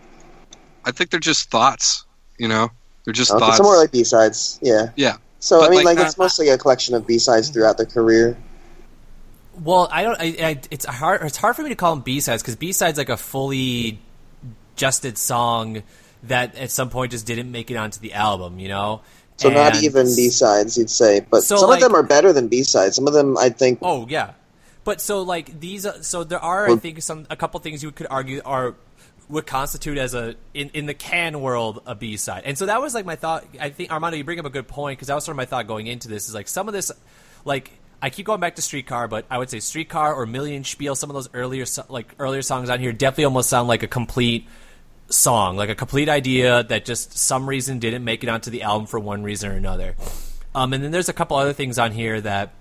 [0.85, 2.05] I think they're just thoughts.
[2.37, 2.71] You know,
[3.05, 3.57] they're just Okay, thoughts.
[3.57, 4.89] so more like B sides, yeah.
[4.95, 5.17] Yeah.
[5.39, 7.85] So But I mean, like like, it's mostly a collection of B sides throughout their
[7.85, 8.37] career.
[9.61, 10.19] Well, I don't.
[10.19, 11.21] I, I, it's hard.
[11.23, 13.99] It's hard for me to call them B sides because B sides like a fully
[14.75, 15.83] justed song
[16.23, 18.59] that at some point just didn't make it onto the album.
[18.59, 19.01] You know.
[19.37, 21.21] So not even B sides, you'd say.
[21.21, 22.97] But So, some like- of them are better than B sides.
[22.97, 24.31] Some of them, I think, Oh yeah,
[24.83, 25.85] but so like these.
[25.85, 28.75] uh, So there are, I think, some a couple things you could argue are
[29.29, 32.43] would constitute as a in, in the can world a B side.
[32.45, 33.45] And so that was like my thought.
[33.59, 35.45] I think Armando, you bring up a good point because that was sort of my
[35.45, 36.27] thought going into this.
[36.27, 36.91] Is like some of this,
[37.45, 37.71] like
[38.01, 40.95] I keep going back to Streetcar, but I would say Streetcar or Million Spiel.
[40.95, 44.47] Some of those earlier like earlier songs on here definitely almost sound like a complete
[45.09, 48.87] song, like a complete idea that just some reason didn't make it onto the album
[48.87, 49.95] for one reason or another.
[50.55, 52.53] Um, and then there's a couple other things on here that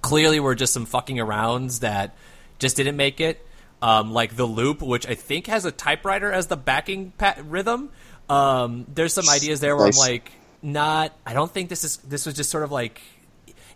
[0.00, 2.14] clearly were just some fucking arounds that
[2.58, 3.46] just didn't make it.
[3.84, 7.90] Um, like the loop, which I think has a typewriter as the backing pat- rhythm.
[8.30, 10.00] Um, there's some ideas there where Nice.
[10.00, 10.32] I'm like,
[10.62, 11.12] not.
[11.26, 11.98] I don't think this is.
[11.98, 13.02] This was just sort of like.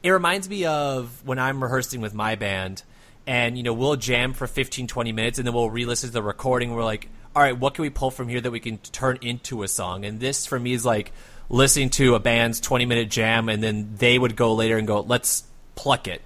[0.02, 2.84] It reminds me of when I'm rehearsing with my band,
[3.26, 6.22] and you know we'll jam for 15, 20 minutes, and then we'll re-listen to the
[6.22, 6.74] recording.
[6.74, 9.62] We're like, all right, what can we pull from here that we can turn into
[9.62, 10.06] a song?
[10.06, 11.12] And this for me is like
[11.50, 15.00] listening to a band's 20 minute jam, and then they would go later and go,
[15.00, 15.44] let's
[15.74, 16.22] pluck it.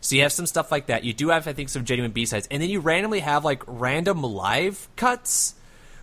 [0.00, 1.04] So you have some stuff like that.
[1.04, 3.62] You do have, I think, some genuine B sides, and then you randomly have like
[3.66, 5.54] random live cuts,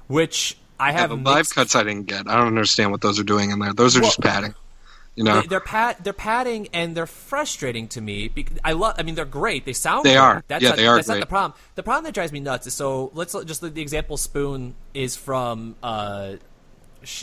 [0.07, 2.27] which I Yeah, have the live cuts I didn't get.
[2.27, 3.73] I don't understand what those are doing in there.
[3.73, 4.55] Those are Well- just padding.
[5.15, 6.03] You know, They- They're pat.
[6.03, 8.29] They're padding, and they're frustrating to me.
[8.29, 8.95] Because I love.
[8.97, 9.63] I mean, they're great.
[9.63, 10.05] They sound.
[10.05, 10.17] They great.
[10.17, 10.43] are.
[10.47, 11.53] That's Yeah, not, they are That's not the problem.
[11.75, 13.11] The problem that drives me nuts is so.
[13.13, 14.17] Let's just the example.
[14.17, 15.75] Spoon is from.
[15.83, 16.37] Uh,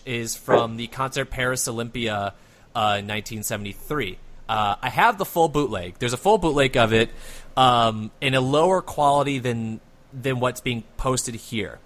[0.06, 2.34] is from the concert Paris Olympia,
[2.74, 4.18] uh, 1973.
[4.50, 5.94] Uh, I have the full bootleg.
[6.00, 7.10] There's a full bootleg of it,
[7.56, 9.80] um, in a lower quality than
[10.12, 11.78] than what's being posted here.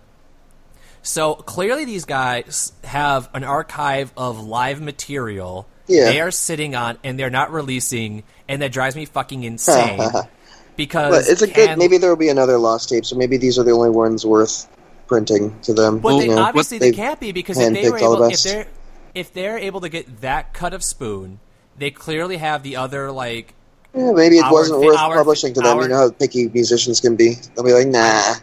[1.03, 6.05] So clearly, these guys have an archive of live material Yeah.
[6.07, 10.01] they are sitting on, and they're not releasing, and that drives me fucking insane.
[10.77, 11.69] because but it's a good.
[11.69, 14.25] Can- Maybe there will be another lost tapes, or maybe these are the only ones
[14.25, 14.67] worth
[15.07, 15.99] printing to them.
[15.99, 18.67] But they, know, obviously they can't be because if they were all the if they're
[19.15, 21.41] if they're able to get that cut of spoon,
[21.79, 23.55] they clearly have the other like.
[23.95, 25.81] Yeah, maybe it wasn't worth publishing to them.
[25.81, 27.35] you know how picky musicians can be.
[27.55, 28.35] They'll be like, nah.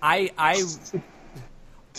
[0.00, 0.62] I I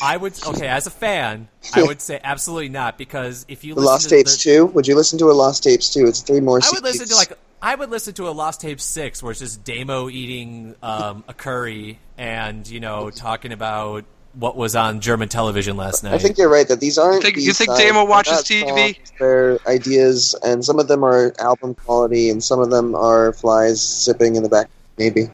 [0.01, 4.09] I would okay as a fan, I would say absolutely not because if you Lost
[4.09, 4.65] Tapes the, too.
[4.67, 6.05] Would you listen to a Lost Tapes two?
[6.05, 6.59] It's three more.
[6.63, 9.39] I would listen to like I would listen to a Lost Tape six where it's
[9.39, 14.03] just Damo eating um, a curry and you know talking about
[14.33, 16.13] what was on German television last night.
[16.13, 17.21] I think you're right that these aren't.
[17.23, 17.83] think- you think B-sides.
[17.83, 18.97] Damo watches TV?
[19.19, 23.79] Their ideas, and some of them are album quality, and some of them are flies
[23.79, 24.69] zipping in the back.
[24.97, 25.29] Maybe.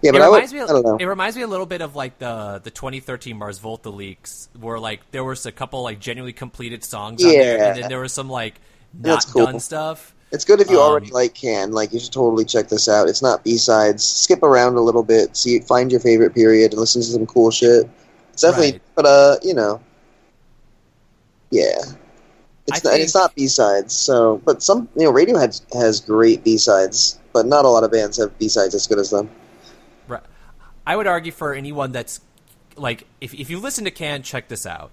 [0.00, 0.60] Yeah, it but I, would, reminds me.
[0.60, 0.96] I don't know.
[0.96, 4.78] It reminds me a little bit of like the the 2013 Mars Volta leaks, where
[4.78, 7.66] like there was a couple like genuinely completed songs on there, Yeah.
[7.72, 8.60] and then there was some like
[8.94, 9.44] not cool.
[9.46, 10.14] done stuff.
[10.30, 11.72] It's good if you Um, already like Can.
[11.72, 13.08] Like you should totally check this out.
[13.08, 14.04] It's not B sides.
[14.04, 15.36] Skip around a little bit.
[15.36, 17.88] See, find your favorite period and listen to some cool shit.
[18.32, 18.82] It's definitely, Right.
[18.94, 19.80] but uh, you know,
[21.50, 21.78] yeah.
[22.66, 23.94] It's not, it's not B sides.
[23.96, 27.90] So, but some you know, Radiohead has great B sides, but not a lot of
[27.90, 29.30] bands have B sides as good as them.
[30.06, 30.22] Right.
[30.86, 32.20] I would argue for anyone that's
[32.76, 34.90] like, if if you listen to Can, check this out.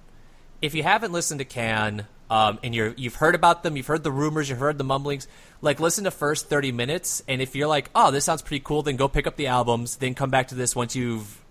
[0.61, 4.03] If you haven't listened to Can, um, and you're you've heard about them, you've heard
[4.03, 5.28] the rumors, you've heard the mumblings,
[5.61, 8.82] like listen to first thirty minutes, and if you're like, oh, this sounds pretty cool,
[8.82, 11.41] then go pick up the albums, then come back to this once you've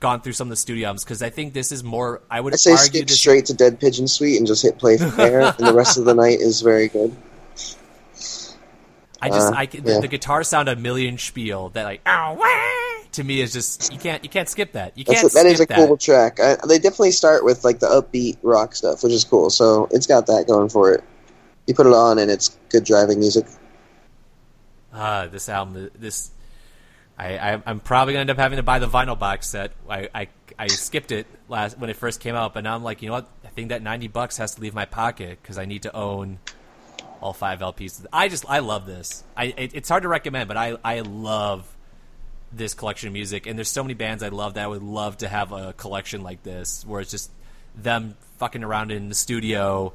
[0.00, 2.20] gone through some of the studio albums, because I think this is more.
[2.30, 4.96] I would I say argue skip straight to Dead Pigeon Suite and just hit play
[4.98, 7.14] from there, and the rest of the night is very good.
[9.22, 10.00] I just Uh, I, the, yeah.
[10.00, 12.44] the guitar sound a million spiel that like ow wah,
[13.14, 14.96] to me is just you can't you can't skip that.
[14.96, 16.40] You That's can't a, that is a cool track.
[16.40, 19.50] I, they definitely start with like the upbeat rock stuff, which is cool.
[19.50, 21.02] So it's got that going for it.
[21.66, 23.46] You put it on, and it's good driving music.
[24.92, 26.30] Ah, this album, this
[27.18, 29.72] I, I I'm probably gonna end up having to buy the vinyl box set.
[29.88, 33.02] I, I I skipped it last when it first came out, but now I'm like,
[33.02, 33.28] you know what?
[33.44, 36.38] I think that ninety bucks has to leave my pocket because I need to own
[37.20, 38.04] all five LPs.
[38.12, 39.22] I just I love this.
[39.36, 41.73] I it, it's hard to recommend, but I I love
[42.56, 45.18] this collection of music, and there's so many bands I love that I would love
[45.18, 47.30] to have a collection like this, where it's just
[47.76, 49.92] them fucking around in the studio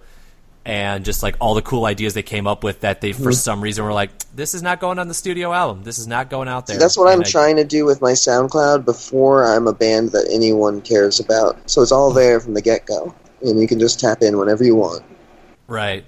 [0.66, 3.24] and just like all the cool ideas they came up with that they Mm-hmm.
[3.24, 5.84] for some reason were like, this is not going on the studio album.
[5.84, 6.78] This is not going out there.
[6.78, 10.30] That's what I'm I- trying to do with my SoundCloud before I'm a band that
[10.32, 11.58] anyone cares about.
[11.70, 14.64] So it's all there from the get go, and you can just tap in whenever
[14.64, 15.02] you want.
[15.68, 16.04] Right.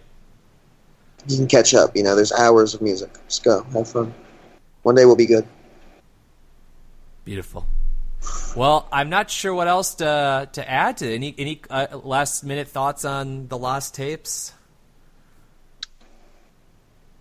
[1.27, 1.95] You can catch up.
[1.95, 3.09] You know, there's hours of music.
[3.29, 4.13] Just go, have fun.
[4.83, 5.47] One day we'll be good.
[7.31, 7.65] Beautiful.
[8.57, 12.67] Well, I'm not sure what else to to add to any any uh, last minute
[12.67, 14.51] thoughts on the lost tapes.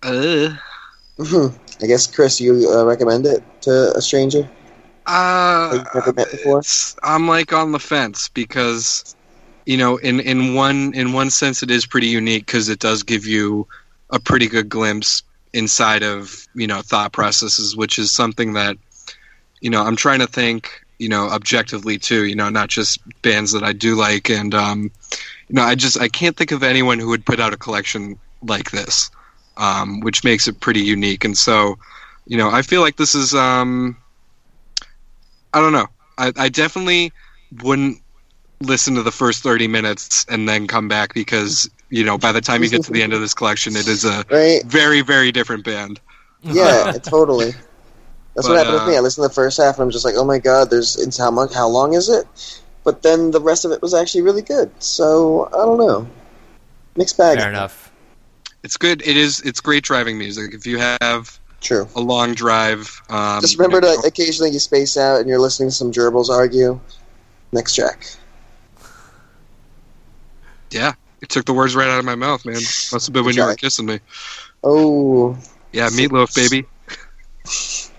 [0.03, 0.49] Uh,
[1.17, 4.49] I guess Chris, you uh, recommend it to a stranger
[5.05, 6.61] uh, never met before.
[7.01, 9.15] I'm like on the fence because
[9.65, 13.03] you know in in one in one sense it is pretty unique because it does
[13.03, 13.65] give you
[14.09, 18.75] a pretty good glimpse inside of you know thought processes which is something that
[19.61, 23.51] you know I'm trying to think you know objectively too you know not just bands
[23.53, 24.91] that I do like and um
[25.47, 28.19] you know I just I can't think of anyone who would put out a collection
[28.43, 29.09] like this
[29.57, 31.77] um which makes it pretty unique and so
[32.27, 33.97] you know I feel like this is um
[35.53, 35.87] I don't know.
[36.17, 37.11] I, I definitely
[37.63, 37.97] wouldn't
[38.61, 42.41] listen to the first 30 minutes and then come back because, you know, by the
[42.41, 44.63] time you get to the end of this collection, it is a Right?
[44.65, 45.99] very, very different band.
[46.43, 47.53] Yeah, totally.
[48.35, 48.97] That's But, what happened with uh, me.
[48.97, 51.17] I listened to the first half, and I'm just like, "Oh my god, there's it's
[51.17, 51.53] how much?
[51.53, 52.25] How long is it?"
[52.83, 54.71] But then the rest of it was actually really good.
[54.81, 56.07] So I don't know.
[56.95, 57.37] Mixed bag.
[57.37, 57.91] Fair enough.
[58.63, 59.01] It's good.
[59.05, 59.41] It is.
[59.41, 60.53] It's great driving music.
[60.53, 61.87] If you have True.
[61.95, 65.39] a long drive, um, Just remember you know, to occasionally you space out and you're
[65.39, 66.79] listening to some gerbils argue.
[67.51, 68.05] Next track.
[70.71, 72.55] Yeah, it took the words right out of my mouth, man.
[72.55, 73.99] Must have been when you were kissing me.
[74.63, 75.37] Oh.
[75.73, 76.65] Yeah, meatloaf, baby.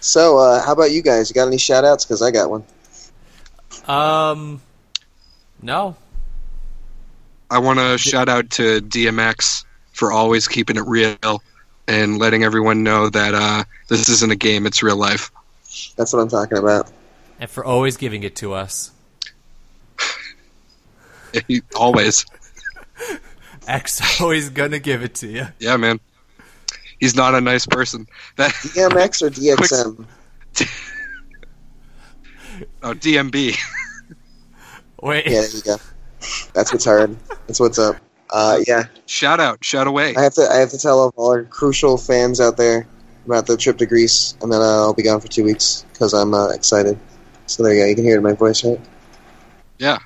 [0.00, 1.28] So, uh, how about you guys?
[1.28, 2.04] You got any shout outs?
[2.04, 2.64] Because I got one.
[3.86, 4.60] Um,
[5.60, 5.96] no.
[7.50, 11.42] I want to shout out to DMX for always keeping it real
[11.86, 15.30] and letting everyone know that uh, this isn't a game; it's real life.
[15.96, 16.90] That's what I'm talking about.
[17.40, 18.90] And for always giving it to us.
[21.76, 22.24] Always,
[23.68, 25.46] X always gonna give it to you.
[25.58, 26.00] yeah, man.
[27.00, 28.06] He's not a nice person.
[28.36, 30.04] That DMX or DXM?
[32.82, 33.56] oh, DMB.
[35.02, 35.26] Wait.
[35.26, 35.76] Yeah, there you go.
[36.52, 37.16] That's what's hard.
[37.46, 37.96] That's what's up.
[38.30, 40.14] Uh, yeah, Shout out, shout away.
[40.14, 40.46] I have to.
[40.50, 42.86] I have to tell all our crucial fans out there
[43.24, 46.12] about the trip to Greece, and then uh, I'll be gone for two weeks because
[46.12, 46.98] I'm uh, excited.
[47.46, 47.86] So there you go.
[47.86, 48.78] You can hear it in my voice, right?
[49.78, 49.98] Yeah.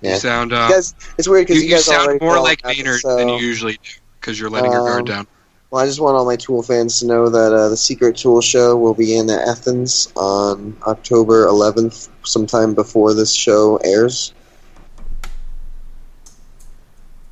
[0.00, 0.12] Yeah.
[0.12, 2.74] You sound uh, You guys, it's weird because you, you guys sound more like out,
[2.74, 5.26] Maynard so- than you usually do because you're letting your guard Um, down.
[5.74, 8.40] Well, I just want all my Tool fans to know that uh, the Secret Tool
[8.40, 14.32] Show will be in Athens on October 11th, sometime before this show airs.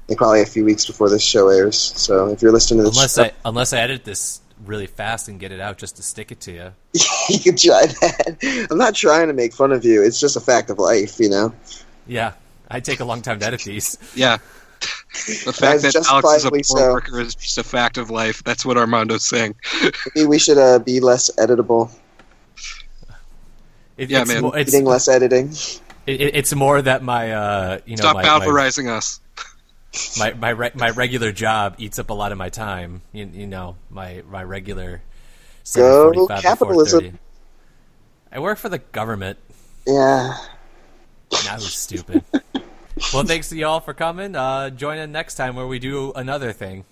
[0.08, 1.78] Like probably a few weeks before this show airs.
[1.78, 5.28] So if you're listening to this, Unless show, I unless I edit this really fast
[5.28, 6.72] and get it out just to stick it to you.
[7.28, 8.66] you can try that.
[8.72, 10.02] I'm not trying to make fun of you.
[10.02, 11.54] It's just a fact of life, you know.
[12.08, 12.32] Yeah,
[12.68, 13.98] I take a long time to edit these.
[14.16, 14.38] Yeah.
[15.44, 16.92] The fact that That's Alex is a poor so.
[16.92, 18.42] worker is just a fact of life.
[18.44, 19.54] That's what Armando's saying.
[20.14, 21.90] Maybe we should uh, be less editable,
[23.96, 24.42] It, Yeah, it's man.
[24.42, 25.50] More, it's, needing less editing.
[26.06, 29.20] it, it- it's more that my uh, you know Stop my, my, us.
[30.18, 33.02] my my, re- my regular job eats up a lot of my time.
[33.12, 35.02] You, you know my my regular.
[35.74, 37.18] Go capitalism.
[38.32, 39.38] I work for the government.
[39.86, 40.34] Yeah.
[41.44, 42.24] Now who's stupid?
[43.12, 44.36] well, thanks to y'all for coming.
[44.36, 46.84] Uh, join in next time where we do another thing.